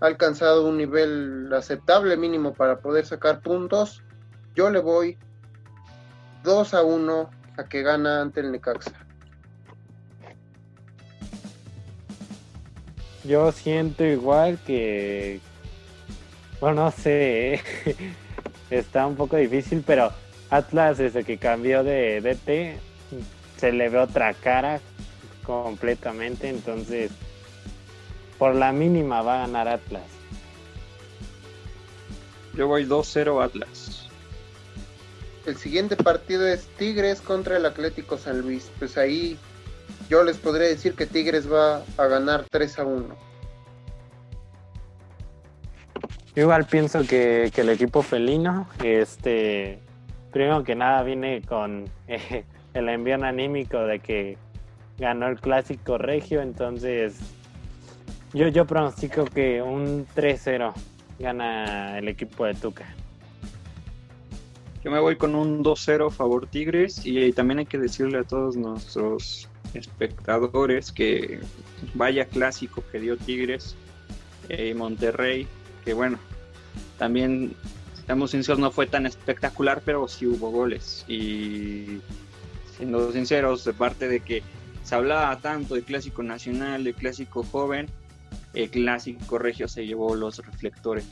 alcanzado 0.00 0.66
un 0.66 0.78
nivel 0.78 1.52
aceptable 1.52 2.16
mínimo 2.16 2.54
para 2.54 2.78
poder 2.78 3.06
sacar 3.06 3.40
puntos. 3.40 4.02
Yo 4.54 4.70
le 4.70 4.80
voy 4.80 5.16
2 6.44 6.74
a 6.74 6.82
1 6.82 7.30
a 7.56 7.64
que 7.64 7.82
gana 7.82 8.20
ante 8.20 8.40
el 8.40 8.52
Necaxa. 8.52 8.92
Yo 13.24 13.50
siento 13.50 14.04
igual 14.04 14.58
que. 14.66 15.40
Bueno, 16.60 16.84
no 16.84 16.90
sé. 16.90 17.62
Está 18.70 19.06
un 19.06 19.16
poco 19.16 19.36
difícil, 19.36 19.82
pero 19.86 20.12
Atlas, 20.50 20.98
desde 20.98 21.24
que 21.24 21.38
cambió 21.38 21.82
de 21.82 22.20
DT, 22.20 22.78
se 23.56 23.72
le 23.72 23.88
ve 23.88 23.98
otra 23.98 24.34
cara 24.34 24.80
completamente. 25.44 26.50
Entonces, 26.50 27.10
por 28.38 28.54
la 28.54 28.72
mínima 28.72 29.22
va 29.22 29.36
a 29.36 29.46
ganar 29.46 29.68
Atlas. 29.68 30.02
Yo 32.54 32.68
voy 32.68 32.84
2-0 32.84 33.42
Atlas. 33.42 34.03
El 35.46 35.56
siguiente 35.56 35.96
partido 35.96 36.46
es 36.46 36.66
Tigres 36.78 37.20
contra 37.20 37.58
el 37.58 37.66
Atlético 37.66 38.16
San 38.16 38.40
Luis. 38.40 38.70
Pues 38.78 38.96
ahí 38.96 39.38
yo 40.08 40.24
les 40.24 40.38
podría 40.38 40.68
decir 40.68 40.94
que 40.94 41.06
Tigres 41.06 41.50
va 41.50 41.82
a 41.98 42.06
ganar 42.06 42.44
3 42.50 42.78
a 42.78 42.84
1. 42.84 43.16
Yo 46.34 46.42
igual 46.42 46.64
pienso 46.64 47.02
que, 47.06 47.52
el 47.54 47.68
equipo 47.68 48.02
felino, 48.02 48.66
este, 48.82 49.78
primero 50.32 50.64
que 50.64 50.74
nada 50.74 51.02
viene 51.02 51.42
con 51.42 51.84
eh, 52.08 52.44
el 52.74 52.88
envío 52.88 53.22
anímico 53.22 53.78
de 53.80 54.00
que 54.00 54.38
ganó 54.98 55.28
el 55.28 55.38
clásico 55.40 55.98
regio, 55.98 56.40
entonces 56.40 57.18
yo, 58.32 58.48
yo 58.48 58.66
pronostico 58.66 59.26
que 59.26 59.62
un 59.62 60.06
3-0 60.16 60.72
gana 61.18 61.98
el 61.98 62.08
equipo 62.08 62.46
de 62.46 62.54
Tuca. 62.54 62.86
Yo 64.84 64.90
me 64.90 65.00
voy 65.00 65.16
con 65.16 65.34
un 65.34 65.64
2-0 65.64 66.10
favor 66.10 66.46
Tigres 66.46 67.00
y 67.04 67.32
también 67.32 67.60
hay 67.60 67.66
que 67.66 67.78
decirle 67.78 68.18
a 68.18 68.24
todos 68.24 68.54
nuestros 68.54 69.48
espectadores 69.72 70.92
que 70.92 71.40
vaya 71.94 72.26
clásico 72.26 72.84
que 72.92 73.00
dio 73.00 73.16
Tigres 73.16 73.76
eh, 74.50 74.68
y 74.68 74.74
Monterrey, 74.74 75.48
que 75.84 75.94
bueno, 75.94 76.18
también, 76.98 77.54
estamos 77.96 78.32
sinceros, 78.32 78.58
no 78.58 78.70
fue 78.70 78.86
tan 78.86 79.06
espectacular, 79.06 79.82
pero 79.84 80.06
sí 80.06 80.26
hubo 80.26 80.50
goles. 80.50 81.04
Y 81.08 82.00
siendo 82.76 83.10
sinceros, 83.10 83.64
de 83.64 83.72
parte 83.72 84.06
de 84.06 84.20
que 84.20 84.42
se 84.82 84.94
hablaba 84.94 85.38
tanto 85.40 85.76
de 85.76 85.82
clásico 85.82 86.22
nacional, 86.22 86.84
de 86.84 86.92
clásico 86.92 87.42
joven, 87.42 87.86
el 88.52 88.70
clásico 88.70 89.38
regio 89.38 89.66
se 89.66 89.86
llevó 89.86 90.14
los 90.14 90.44
reflectores. 90.44 91.06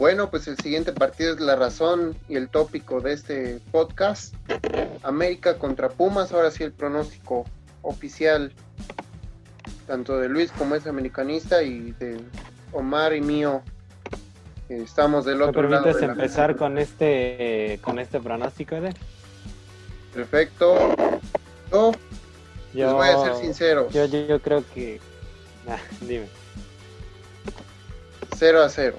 Bueno, 0.00 0.30
pues 0.30 0.48
el 0.48 0.56
siguiente 0.56 0.92
partido 0.94 1.34
es 1.34 1.40
la 1.40 1.56
razón 1.56 2.16
y 2.26 2.36
el 2.36 2.48
tópico 2.48 3.02
de 3.02 3.12
este 3.12 3.60
podcast. 3.70 4.34
América 5.02 5.58
contra 5.58 5.90
Pumas, 5.90 6.32
ahora 6.32 6.50
sí 6.50 6.64
el 6.64 6.72
pronóstico 6.72 7.44
oficial, 7.82 8.50
tanto 9.86 10.18
de 10.18 10.30
Luis 10.30 10.52
como 10.52 10.74
es 10.74 10.86
americanista 10.86 11.62
y 11.62 11.92
de 11.92 12.18
Omar 12.72 13.14
y 13.14 13.20
mío. 13.20 13.60
Estamos 14.70 15.26
del 15.26 15.36
¿Me 15.36 15.44
otro 15.44 15.68
lado. 15.68 15.84
permites 15.84 16.00
de 16.00 16.06
la 16.06 16.12
empezar 16.14 16.56
con 16.56 16.78
este, 16.78 17.78
con 17.82 17.98
este 17.98 18.20
pronóstico, 18.20 18.76
Eder? 18.76 18.96
Perfecto. 20.14 20.94
Yo 21.70 21.92
les 22.72 22.74
Yo, 22.74 22.94
voy 22.94 23.08
a 23.08 23.20
ser 23.22 23.34
sinceros. 23.36 23.92
yo, 23.92 24.06
yo, 24.06 24.26
yo 24.26 24.40
creo 24.40 24.64
que... 24.74 24.98
Ah, 25.68 25.76
dime. 26.00 26.26
0 28.38 28.62
a 28.62 28.68
0. 28.70 28.96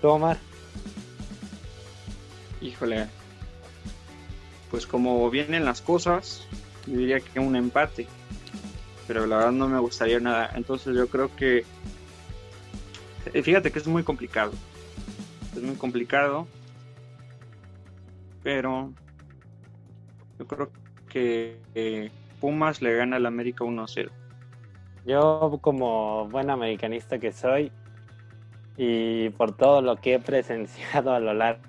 ¿Tú, 0.00 0.08
Omar? 0.08 0.38
Híjole. 2.60 3.06
Pues 4.70 4.86
como 4.86 5.28
vienen 5.30 5.64
las 5.64 5.82
cosas, 5.82 6.46
yo 6.86 6.96
diría 6.96 7.20
que 7.20 7.40
un 7.40 7.56
empate, 7.56 8.06
pero 9.06 9.26
la 9.26 9.36
verdad 9.36 9.52
no 9.52 9.68
me 9.68 9.80
gustaría 9.80 10.20
nada. 10.20 10.50
Entonces 10.54 10.96
yo 10.96 11.08
creo 11.08 11.34
que, 11.34 11.64
eh, 13.32 13.42
fíjate 13.42 13.72
que 13.72 13.80
es 13.80 13.88
muy 13.88 14.04
complicado, 14.04 14.52
es 15.56 15.62
muy 15.62 15.74
complicado, 15.74 16.46
pero 18.42 18.92
yo 20.38 20.46
creo 20.46 20.70
que 21.08 21.60
eh, 21.74 22.10
Pumas 22.40 22.80
le 22.80 22.94
gana 22.94 23.16
al 23.16 23.26
América 23.26 23.64
1-0. 23.64 24.10
Yo 25.04 25.58
como 25.60 26.28
buen 26.28 26.48
americanista 26.48 27.18
que 27.18 27.32
soy 27.32 27.72
y 28.76 29.30
por 29.30 29.56
todo 29.56 29.82
lo 29.82 29.96
que 29.96 30.14
he 30.14 30.18
presenciado 30.18 31.12
a 31.12 31.20
lo 31.20 31.34
largo 31.34 31.60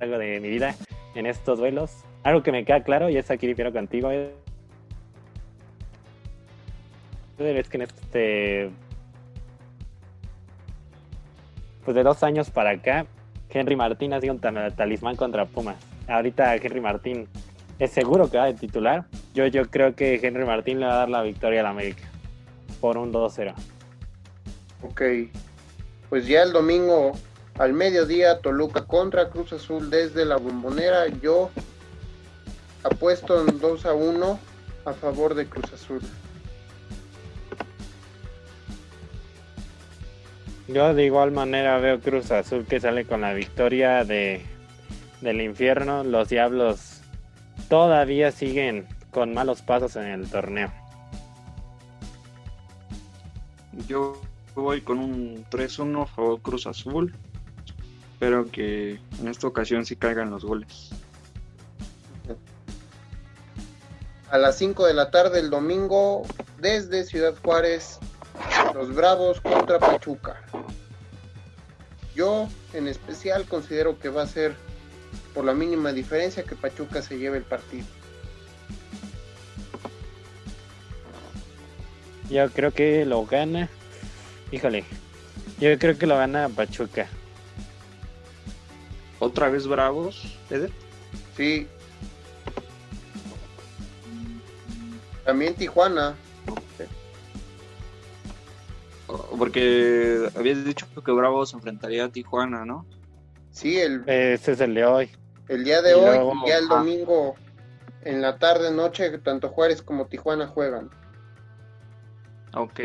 de 0.00 0.40
mi 0.40 0.50
vida 0.50 0.74
en 1.14 1.26
estos 1.26 1.58
duelos, 1.58 2.04
algo 2.22 2.42
que 2.42 2.52
me 2.52 2.64
queda 2.64 2.82
claro 2.82 3.08
y 3.08 3.16
es 3.16 3.30
aquí 3.30 3.46
difiero 3.46 3.72
contigo 3.72 4.10
es, 4.10 4.30
que 7.38 7.76
en 7.76 7.82
este 7.82 8.70
pues 11.84 11.94
de 11.94 12.02
dos 12.02 12.22
años 12.22 12.50
para 12.50 12.70
acá 12.70 13.06
Henry 13.48 13.76
Martín 13.76 14.12
ha 14.12 14.20
sido 14.20 14.34
un 14.34 14.40
talismán 14.40 15.16
contra 15.16 15.46
Pumas. 15.46 15.76
Ahorita 16.08 16.54
Henry 16.56 16.80
Martín 16.80 17.28
es 17.78 17.90
seguro 17.90 18.30
que 18.30 18.38
va 18.38 18.46
de 18.46 18.54
titular. 18.54 19.06
Yo, 19.34 19.46
yo 19.46 19.70
creo 19.70 19.94
que 19.94 20.20
Henry 20.22 20.44
Martín 20.44 20.80
le 20.80 20.86
va 20.86 20.94
a 20.94 20.96
dar 20.96 21.08
la 21.08 21.22
victoria 21.22 21.60
al 21.60 21.66
América 21.66 22.04
por 22.80 22.98
un 22.98 23.12
2-0. 23.12 23.54
Ok, 24.88 25.02
pues 26.08 26.28
ya 26.28 26.42
el 26.42 26.52
domingo 26.52 27.12
al 27.58 27.72
mediodía 27.72 28.38
Toluca 28.38 28.84
contra 28.84 29.30
Cruz 29.30 29.52
Azul 29.52 29.90
desde 29.90 30.24
la 30.24 30.36
bombonera. 30.36 31.08
Yo 31.20 31.50
apuesto 32.84 33.46
en 33.46 33.58
2 33.58 33.86
a 33.86 33.94
1 33.94 34.38
a 34.84 34.92
favor 34.92 35.34
de 35.34 35.46
Cruz 35.46 35.72
Azul. 35.72 36.00
Yo 40.68 40.94
de 40.94 41.04
igual 41.04 41.32
manera 41.32 41.78
veo 41.78 42.00
Cruz 42.00 42.30
Azul 42.30 42.64
que 42.64 42.78
sale 42.78 43.04
con 43.06 43.22
la 43.22 43.32
victoria 43.32 44.04
de, 44.04 44.42
del 45.20 45.40
infierno. 45.40 46.04
Los 46.04 46.28
Diablos 46.28 47.00
todavía 47.68 48.30
siguen 48.30 48.86
con 49.10 49.34
malos 49.34 49.62
pasos 49.62 49.96
en 49.96 50.06
el 50.06 50.30
torneo. 50.30 50.72
Yo 53.88 54.20
voy 54.62 54.80
con 54.80 54.98
un 54.98 55.44
3-1 55.50 56.08
favor 56.08 56.40
Cruz 56.40 56.66
Azul. 56.66 57.14
Espero 58.12 58.50
que 58.50 58.98
en 59.20 59.28
esta 59.28 59.46
ocasión 59.46 59.84
sí 59.84 59.96
caigan 59.96 60.30
los 60.30 60.44
goles. 60.44 60.90
A 64.30 64.38
las 64.38 64.58
5 64.58 64.86
de 64.86 64.94
la 64.94 65.10
tarde 65.10 65.38
el 65.38 65.50
domingo, 65.50 66.22
desde 66.58 67.04
Ciudad 67.04 67.34
Juárez, 67.44 67.98
los 68.74 68.94
Bravos 68.94 69.40
contra 69.40 69.78
Pachuca. 69.78 70.42
Yo 72.14 72.48
en 72.72 72.88
especial 72.88 73.44
considero 73.44 73.98
que 73.98 74.08
va 74.08 74.22
a 74.22 74.26
ser 74.26 74.54
por 75.34 75.44
la 75.44 75.52
mínima 75.52 75.92
diferencia 75.92 76.42
que 76.42 76.56
Pachuca 76.56 77.02
se 77.02 77.18
lleve 77.18 77.38
el 77.38 77.44
partido. 77.44 77.86
Yo 82.30 82.50
creo 82.50 82.72
que 82.72 83.04
lo 83.04 83.24
gana. 83.26 83.68
Híjole, 84.50 84.84
yo 85.60 85.78
creo 85.78 85.98
que 85.98 86.06
lo 86.06 86.16
gana 86.16 86.48
Pachuca. 86.48 87.08
¿Otra 89.18 89.48
vez 89.48 89.66
Bravos, 89.66 90.36
Eder? 90.50 90.70
Sí. 91.36 91.66
También 95.24 95.54
Tijuana. 95.54 96.14
Porque 99.38 100.28
habías 100.36 100.64
dicho 100.64 100.86
que 101.04 101.12
Bravos 101.12 101.54
enfrentaría 101.54 102.04
a 102.04 102.08
Tijuana, 102.08 102.64
¿no? 102.64 102.84
Sí, 103.52 103.78
el, 103.78 104.02
Ese 104.06 104.52
es 104.52 104.60
el 104.60 104.74
de 104.74 104.84
hoy. 104.84 105.10
el 105.48 105.64
día 105.64 105.80
de 105.80 105.90
Y 105.92 105.94
hoy 105.94 106.04
luego- 106.04 106.32
y 106.44 106.48
ya 106.48 106.58
el 106.58 106.64
ah. 106.70 106.74
domingo 106.76 107.34
en 108.02 108.20
la 108.20 108.38
tarde 108.38 108.70
noche 108.70 109.16
tanto 109.18 109.48
Juárez 109.48 109.80
como 109.82 110.06
Tijuana 110.06 110.46
juegan. 110.48 110.90
Ok. 112.54 112.80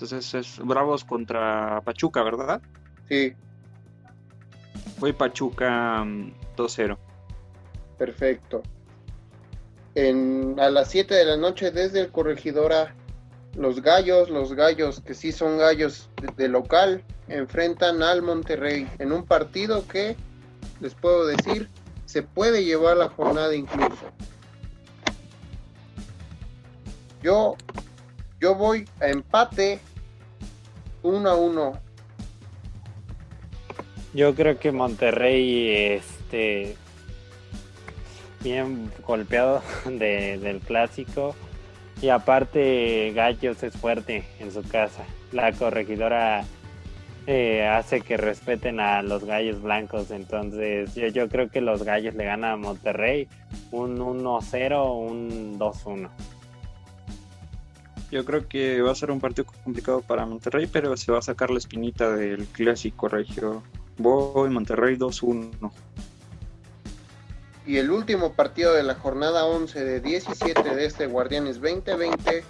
Entonces 0.00 0.32
es 0.34 0.58
Bravos 0.64 1.04
contra 1.04 1.80
Pachuca, 1.84 2.22
¿verdad? 2.22 2.62
Sí, 3.08 3.34
Voy 4.98 5.12
Pachuca 5.12 6.04
mm, 6.04 6.32
2-0. 6.56 6.96
perfecto. 7.96 8.62
En, 9.94 10.54
a 10.60 10.70
las 10.70 10.90
7 10.90 11.14
de 11.14 11.24
la 11.24 11.36
noche 11.36 11.72
desde 11.72 12.00
el 12.00 12.12
Corregidora, 12.12 12.94
los 13.56 13.82
gallos, 13.82 14.30
los 14.30 14.52
gallos 14.52 15.00
que 15.00 15.14
sí 15.14 15.32
son 15.32 15.58
gallos 15.58 16.08
de, 16.20 16.28
de 16.36 16.48
local, 16.48 17.02
enfrentan 17.26 18.02
al 18.02 18.22
Monterrey 18.22 18.88
en 18.98 19.12
un 19.12 19.24
partido 19.24 19.86
que, 19.88 20.16
les 20.80 20.94
puedo 20.94 21.26
decir, 21.26 21.68
se 22.06 22.22
puede 22.22 22.64
llevar 22.64 22.96
la 22.96 23.08
jornada 23.08 23.54
incluso. 23.54 24.12
Yo, 27.20 27.56
yo 28.40 28.54
voy 28.54 28.88
a 29.00 29.08
empate 29.08 29.80
1 31.08 31.28
a 31.30 31.34
1. 31.36 31.72
Yo 34.14 34.34
creo 34.34 34.58
que 34.58 34.72
Monterrey, 34.72 35.70
este, 35.94 36.76
bien 38.42 38.90
golpeado 39.06 39.62
de- 39.84 40.38
del 40.38 40.60
clásico. 40.60 41.34
Y 42.00 42.10
aparte, 42.10 43.12
Gallos 43.14 43.62
es 43.62 43.74
fuerte 43.76 44.24
en 44.38 44.52
su 44.52 44.62
casa. 44.62 45.04
La 45.32 45.52
corregidora 45.52 46.44
eh, 47.26 47.66
hace 47.66 48.00
que 48.02 48.16
respeten 48.16 48.78
a 48.80 49.02
los 49.02 49.24
gallos 49.24 49.60
blancos. 49.60 50.10
Entonces, 50.12 50.94
yo, 50.94 51.08
yo 51.08 51.28
creo 51.28 51.50
que 51.50 51.60
los 51.60 51.82
gallos 51.82 52.14
le 52.14 52.24
ganan 52.24 52.52
a 52.52 52.56
Monterrey 52.56 53.26
un 53.72 53.98
1-0, 53.98 54.96
un 55.10 55.58
2-1. 55.58 56.08
Yo 58.10 58.24
creo 58.24 58.48
que 58.48 58.80
va 58.80 58.92
a 58.92 58.94
ser 58.94 59.10
un 59.10 59.20
partido 59.20 59.46
complicado 59.62 60.00
para 60.00 60.24
Monterrey, 60.24 60.66
pero 60.66 60.96
se 60.96 61.12
va 61.12 61.18
a 61.18 61.22
sacar 61.22 61.50
la 61.50 61.58
espinita 61.58 62.10
del 62.10 62.46
clásico 62.46 63.08
regio. 63.08 63.62
Voy 63.98 64.48
Monterrey 64.48 64.96
2-1. 64.96 65.70
Y 67.66 67.76
el 67.76 67.90
último 67.90 68.32
partido 68.32 68.72
de 68.72 68.82
la 68.82 68.94
jornada 68.94 69.44
11 69.44 69.84
de 69.84 70.00
17 70.00 70.74
de 70.74 70.86
este 70.86 71.06
Guardianes 71.06 71.60
2020 71.60 72.42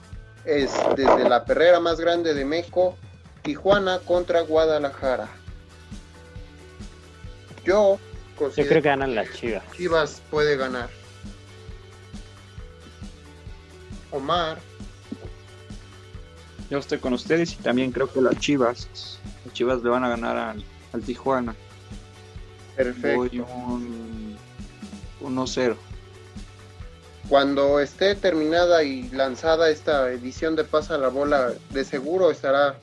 es 0.44 0.73
desde 0.97 1.29
la 1.29 1.44
perrera 1.44 1.81
más 1.81 1.99
grande 1.99 2.35
de 2.35 2.44
México, 2.44 2.97
Tijuana 3.42 3.99
contra 3.99 4.42
Guadalajara. 4.42 5.29
Yo 7.64 7.99
Yo 8.38 8.51
creo 8.51 8.68
que 8.68 8.81
ganan 8.81 9.16
las 9.16 9.33
chivas. 9.33 9.64
Chivas 9.77 10.23
puede 10.31 10.57
ganar. 10.57 10.88
Omar, 14.12 14.59
Yo 16.70 16.78
estoy 16.78 16.98
con 16.98 17.12
ustedes 17.14 17.54
y 17.54 17.57
también 17.57 17.92
creo 17.92 18.12
que 18.12 18.20
las 18.20 18.38
Chivas, 18.38 19.18
las 19.44 19.54
Chivas 19.54 19.83
le 19.83 19.88
van 19.88 20.04
a 20.04 20.09
ganar 20.11 20.37
al, 20.37 20.64
al 20.92 21.02
Tijuana. 21.02 21.54
perfecto. 22.76 23.16
Voy 23.16 23.38
un 23.40 24.37
1-0. 25.20 25.76
Cuando 27.28 27.81
esté 27.81 28.14
terminada 28.14 28.83
y 28.83 29.09
lanzada 29.11 29.70
esta 29.70 30.11
edición 30.11 30.57
de 30.57 30.64
Pasa 30.64 30.96
la 30.96 31.09
Bola, 31.09 31.52
de 31.70 31.85
seguro 31.85 32.31
estará 32.31 32.78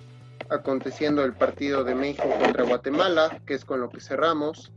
aconteciendo 0.50 1.24
el 1.24 1.34
partido 1.34 1.84
de 1.84 1.96
México 1.96 2.30
contra 2.40 2.64
Guatemala, 2.64 3.40
que 3.46 3.56
es 3.56 3.66
con 3.66 3.82
lo 3.82 3.90
que 3.90 4.00
cerramos. 4.00 4.72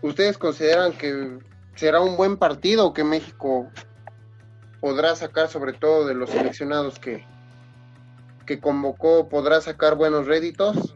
¿Ustedes 0.00 0.38
consideran 0.38 0.92
que 0.92 1.38
será 1.74 2.00
un 2.00 2.16
buen 2.16 2.36
partido 2.36 2.94
que 2.94 3.04
México 3.04 3.68
podrá 4.80 5.14
sacar, 5.16 5.48
sobre 5.48 5.72
todo 5.72 6.06
de 6.06 6.14
los 6.14 6.30
seleccionados 6.30 6.98
que, 6.98 7.24
que 8.46 8.60
convocó, 8.60 9.28
podrá 9.28 9.60
sacar 9.60 9.96
buenos 9.96 10.26
réditos? 10.26 10.94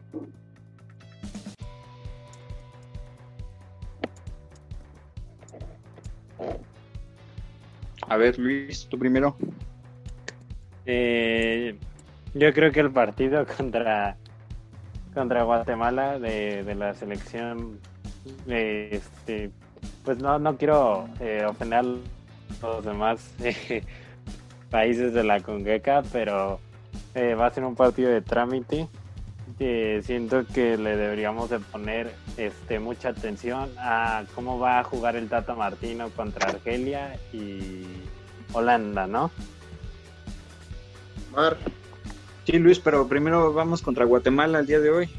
A 8.07 8.17
ver, 8.17 8.37
Luis, 8.37 8.87
tú 8.89 8.99
primero. 8.99 9.37
Eh, 10.85 11.77
yo 12.33 12.53
creo 12.53 12.71
que 12.71 12.79
el 12.79 12.91
partido 12.91 13.45
contra 13.57 14.17
contra 15.13 15.43
Guatemala 15.43 16.19
de, 16.19 16.63
de 16.63 16.75
la 16.75 16.93
selección 16.93 17.79
eh, 18.47 18.89
este 18.91 19.51
pues 20.05 20.17
no 20.19 20.39
no 20.39 20.57
quiero 20.57 21.09
eh, 21.19 21.45
ofender 21.45 21.85
los 22.61 22.85
demás 22.85 23.31
eh, 23.43 23.83
países 24.69 25.13
de 25.13 25.23
la 25.23 25.39
Congeca 25.39 26.03
pero 26.11 26.59
eh, 27.15 27.35
va 27.35 27.47
a 27.47 27.53
ser 27.53 27.63
un 27.63 27.75
partido 27.75 28.09
de 28.09 28.21
trámite 28.21 28.87
eh, 29.59 30.01
siento 30.03 30.43
que 30.47 30.75
le 30.75 30.95
deberíamos 30.95 31.49
de 31.51 31.59
poner 31.59 32.11
este 32.37 32.79
mucha 32.79 33.09
atención 33.09 33.69
a 33.77 34.23
cómo 34.33 34.57
va 34.57 34.79
a 34.79 34.83
jugar 34.83 35.15
el 35.15 35.29
Tata 35.29 35.53
Martino 35.53 36.09
contra 36.09 36.49
Argelia 36.49 37.19
y 37.31 37.85
Holanda, 38.53 39.05
¿no? 39.05 39.29
Mar. 41.31 41.57
Sí, 42.45 42.57
Luis, 42.57 42.79
pero 42.79 43.07
primero 43.07 43.53
vamos 43.53 43.83
contra 43.83 44.05
Guatemala 44.05 44.59
el 44.59 44.65
día 44.65 44.79
de 44.79 44.89
hoy. 44.89 45.09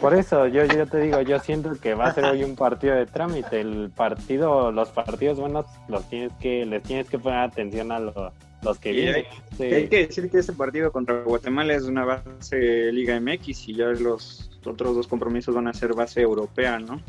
Por 0.00 0.14
eso, 0.14 0.46
yo, 0.46 0.64
yo 0.64 0.86
te 0.86 0.98
digo, 0.98 1.20
yo 1.20 1.38
siento 1.40 1.72
que 1.80 1.94
va 1.94 2.06
a 2.06 2.14
ser 2.14 2.24
hoy 2.24 2.42
un 2.42 2.56
partido 2.56 2.94
de 2.94 3.04
trámite. 3.04 3.60
El 3.60 3.90
partido, 3.94 4.72
los 4.72 4.88
partidos 4.88 5.38
buenos, 5.38 5.66
los 5.88 6.08
tienes 6.08 6.32
que, 6.40 6.64
les 6.64 6.82
tienes 6.82 7.08
que 7.08 7.18
poner 7.18 7.40
atención 7.40 7.92
a 7.92 8.00
los 8.00 8.78
que 8.80 8.92
vienen. 8.92 9.26
Hay, 9.60 9.88
que 9.88 10.06
decir 10.06 10.30
que 10.30 10.38
este 10.38 10.54
partido 10.54 10.90
contra 10.90 11.22
Guatemala 11.22 11.74
es 11.74 11.84
una 11.84 12.04
base 12.04 12.92
Liga 12.92 13.20
MX 13.20 13.68
y 13.68 13.74
ya 13.74 13.86
los 13.86 14.50
otros 14.64 14.96
dos 14.96 15.06
compromisos 15.06 15.54
van 15.54 15.68
a 15.68 15.74
ser 15.74 15.92
base 15.92 16.22
europea, 16.22 16.78
¿no? 16.78 17.02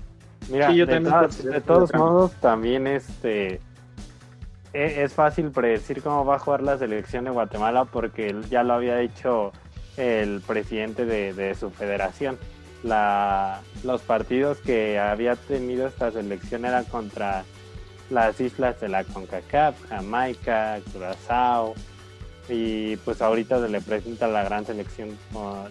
Mira, 0.49 0.69
de, 0.69 1.61
todos 1.65 1.93
modos, 1.93 2.33
también 2.33 2.87
este 2.87 3.61
e, 4.73 5.03
es 5.03 5.13
fácil 5.13 5.49
predecir 5.49 6.03
cómo 6.03 6.25
va 6.25 6.35
a 6.35 6.39
jugar 6.39 6.61
la 6.61 6.77
selección 6.77 7.23
de 7.23 7.31
Guatemala 7.31 7.85
porque 7.85 8.35
ya 8.49 8.63
lo 8.63 8.73
había 8.73 8.97
dicho 8.97 9.53
el 9.97 10.41
presidente 10.41 11.05
de 11.05 11.55
su 11.55 11.71
federación 11.71 12.37
la, 12.85 13.61
los 13.83 14.01
partidos 14.01 14.59
que 14.59 14.99
había 14.99 15.35
tenido 15.35 15.87
esta 15.87 16.11
selección 16.11 16.65
eran 16.65 16.85
contra 16.85 17.43
las 18.09 18.39
islas 18.39 18.79
de 18.79 18.89
la 18.89 19.03
CONCACAF, 19.03 19.89
Jamaica, 19.89 20.79
Curazao, 20.93 21.73
y 22.47 22.95
pues 22.97 23.21
ahorita 23.21 23.59
se 23.59 23.69
le 23.69 23.81
presenta 23.81 24.27
la 24.27 24.43
gran 24.43 24.65
selección, 24.65 25.17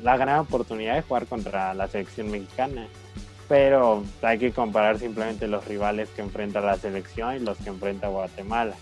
la 0.02 0.16
gran 0.16 0.40
oportunidad 0.40 0.96
de 0.96 1.02
jugar 1.02 1.26
contra 1.26 1.72
la 1.74 1.86
selección 1.86 2.30
mexicana. 2.30 2.88
Pero 3.48 4.02
hay 4.22 4.38
que 4.38 4.52
comparar 4.52 4.98
simplemente 4.98 5.46
los 5.46 5.64
rivales 5.66 6.08
que 6.10 6.22
enfrenta 6.22 6.60
la 6.60 6.76
selección 6.76 7.36
y 7.36 7.38
los 7.40 7.58
que 7.58 7.68
enfrenta 7.68 8.08
Guatemala. 8.08 8.74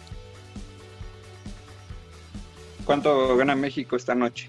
¿Cuánto 2.85 3.37
gana 3.37 3.55
México 3.55 3.97
esta 3.97 4.15
noche? 4.15 4.49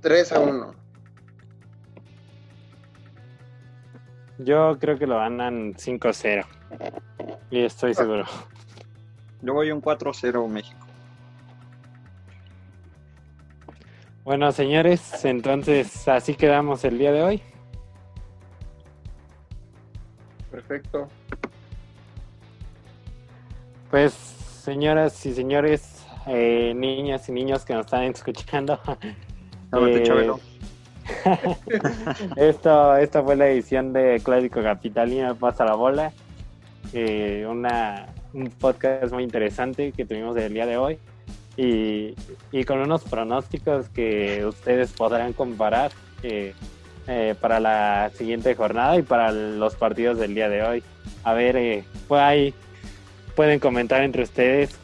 3 0.00 0.32
a 0.32 0.40
1. 0.40 0.74
Yo 4.38 4.78
creo 4.78 4.98
que 4.98 5.06
lo 5.06 5.18
ganan 5.18 5.74
5-0. 5.74 6.46
Y 7.50 7.60
estoy 7.60 7.94
seguro. 7.94 8.24
Yo 9.42 9.54
voy 9.54 9.70
un 9.70 9.82
4-0 9.82 10.48
México. 10.48 10.86
Bueno, 14.24 14.52
señores, 14.52 15.24
entonces 15.24 16.06
así 16.06 16.34
quedamos 16.34 16.84
el 16.84 16.98
día 16.98 17.10
de 17.10 17.22
hoy. 17.22 17.42
Perfecto. 20.50 21.08
Pues, 23.90 24.12
señoras 24.12 25.24
y 25.26 25.34
señores, 25.34 26.06
eh, 26.26 26.72
niñas 26.76 27.28
y 27.28 27.32
niños 27.32 27.64
que 27.64 27.74
nos 27.74 27.86
están 27.86 28.04
escuchando, 28.04 28.78
eh, 29.72 30.32
esto, 32.36 32.96
esta 32.96 33.22
fue 33.22 33.36
la 33.36 33.48
edición 33.48 33.92
de 33.92 34.20
Clásico 34.22 34.62
Capitalino 34.62 35.34
Pasa 35.34 35.64
la 35.64 35.74
Bola. 35.74 36.12
Eh, 36.92 37.46
una, 37.48 38.06
un 38.32 38.48
podcast 38.48 39.12
muy 39.12 39.24
interesante 39.24 39.92
que 39.92 40.04
tuvimos 40.04 40.36
el 40.36 40.52
día 40.52 40.66
de 40.66 40.76
hoy. 40.76 40.98
Y, 41.56 42.14
con 42.64 42.78
unos 42.78 43.04
pronósticos 43.04 43.88
que 43.90 44.46
ustedes 44.46 44.92
podrán 44.92 45.34
comparar 45.34 45.90
eh, 46.22 46.54
para 47.40 47.60
la 47.60 48.10
siguiente 48.14 48.54
jornada 48.54 48.96
y 48.96 49.02
para 49.02 49.30
los 49.32 49.74
partidos 49.74 50.18
del 50.18 50.34
día 50.34 50.48
de 50.48 50.62
hoy. 50.62 50.82
A 51.22 51.34
ver, 51.34 51.84
pues 52.08 52.22
ahí 52.22 52.54
pueden 53.36 53.60
comentar 53.60 54.02
entre 54.02 54.22
ustedes 54.22 54.78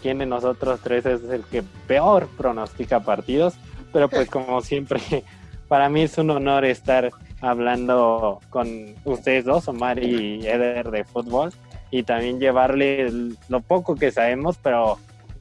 quién 0.00 0.18
de 0.18 0.26
nosotros 0.26 0.80
tres 0.82 1.04
es 1.04 1.22
el 1.24 1.44
que 1.44 1.62
peor 1.86 2.28
pronostica 2.38 3.00
partidos 3.00 3.54
pero 3.94 4.08
pues 4.08 4.28
como 4.28 4.60
siempre, 4.60 5.00
para 5.68 5.88
mí 5.88 6.02
es 6.02 6.18
un 6.18 6.28
honor 6.30 6.64
estar 6.64 7.10
hablando 7.40 8.40
con 8.50 8.94
ustedes 9.04 9.44
dos, 9.44 9.68
Omar 9.68 10.02
y 10.02 10.44
Eder 10.46 10.90
de 10.90 11.04
fútbol, 11.04 11.52
y 11.92 12.02
también 12.02 12.40
llevarle 12.40 13.08
lo 13.48 13.60
poco 13.60 13.94
que 13.94 14.10
sabemos, 14.10 14.58
pero 14.60 14.98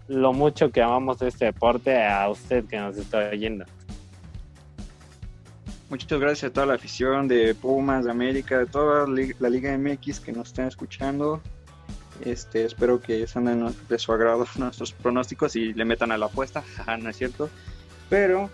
lo 0.07 0.33
mucho 0.33 0.71
que 0.71 0.83
amamos 0.83 1.19
este 1.23 1.45
deporte 1.45 2.05
a 2.05 2.29
usted 2.29 2.65
que 2.65 2.77
nos 2.77 2.95
está 2.95 3.29
oyendo. 3.29 3.65
Muchas 5.89 6.19
gracias 6.19 6.51
a 6.51 6.53
toda 6.53 6.67
la 6.67 6.75
afición 6.75 7.27
de 7.27 7.55
Pumas, 7.55 8.05
de 8.05 8.11
América, 8.11 8.59
de 8.59 8.67
toda 8.67 9.07
la 9.07 9.49
Liga 9.49 9.75
MX 9.75 10.19
que 10.19 10.31
nos 10.31 10.49
están 10.49 10.67
escuchando. 10.67 11.41
Este, 12.23 12.65
espero 12.65 13.01
que 13.01 13.25
sean 13.25 13.73
de 13.89 13.99
su 13.99 14.13
agrado 14.13 14.45
nuestros 14.57 14.91
pronósticos 14.91 15.55
y 15.55 15.73
le 15.73 15.85
metan 15.85 16.11
a 16.11 16.17
la 16.17 16.27
apuesta, 16.27 16.63
no 17.01 17.09
es 17.09 17.17
cierto. 17.17 17.49
Pero 18.13 18.51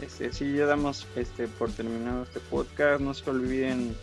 este, 0.00 0.32
si 0.32 0.54
ya 0.54 0.64
damos 0.64 1.08
este, 1.16 1.48
por 1.48 1.72
terminado 1.72 2.22
este 2.22 2.38
podcast. 2.38 3.00
No 3.00 3.14
se 3.14 3.28
olviden 3.28 3.96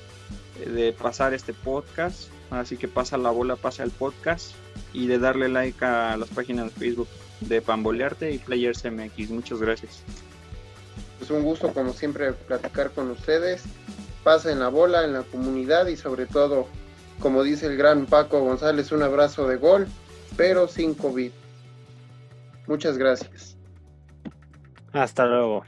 eh, 0.60 0.70
de 0.70 0.91
pasar 0.91 1.34
este 1.34 1.54
podcast. 1.54 2.28
Así 2.52 2.76
que 2.76 2.89
pasa 2.89 3.18
la 3.18 3.30
bola, 3.30 3.56
pasa 3.56 3.84
el 3.84 3.91
podcast. 3.91 4.52
Y 4.91 5.08
de 5.08 5.18
darle 5.18 5.47
like 5.47 5.86
a 5.86 6.18
las 6.18 6.28
páginas 6.28 6.66
de 6.66 6.72
Facebook 6.72 7.08
de 7.39 7.62
Pambolearte 7.62 8.30
y 8.34 8.39
Players 8.39 8.84
MX. 8.84 9.30
Muchas 9.30 9.62
gracias. 9.62 10.04
Es 11.22 11.32
un 11.32 11.43
gusto, 11.43 11.74
como 11.74 11.93
siempre, 11.93 12.34
platicar 12.34 12.91
con 12.91 13.10
ustedes. 13.10 13.64
Pasen 14.26 14.60
la 14.60 14.68
bola 14.68 15.06
en 15.06 15.14
la 15.14 15.24
comunidad 15.24 15.88
y, 15.88 15.95
sobre 15.95 16.26
todo, 16.26 16.68
como 17.22 17.43
dice 17.43 17.68
el 17.68 17.78
gran 17.78 18.06
Paco 18.06 18.41
González, 18.41 18.91
un 18.91 19.04
abrazo 19.04 19.47
de 19.47 19.56
gol, 19.56 19.88
pero 20.36 20.68
sin 20.68 20.93
COVID. 20.93 21.32
Muchas 22.68 22.97
gracias. 22.97 23.59
Hasta 24.94 25.26
luego. 25.26 25.64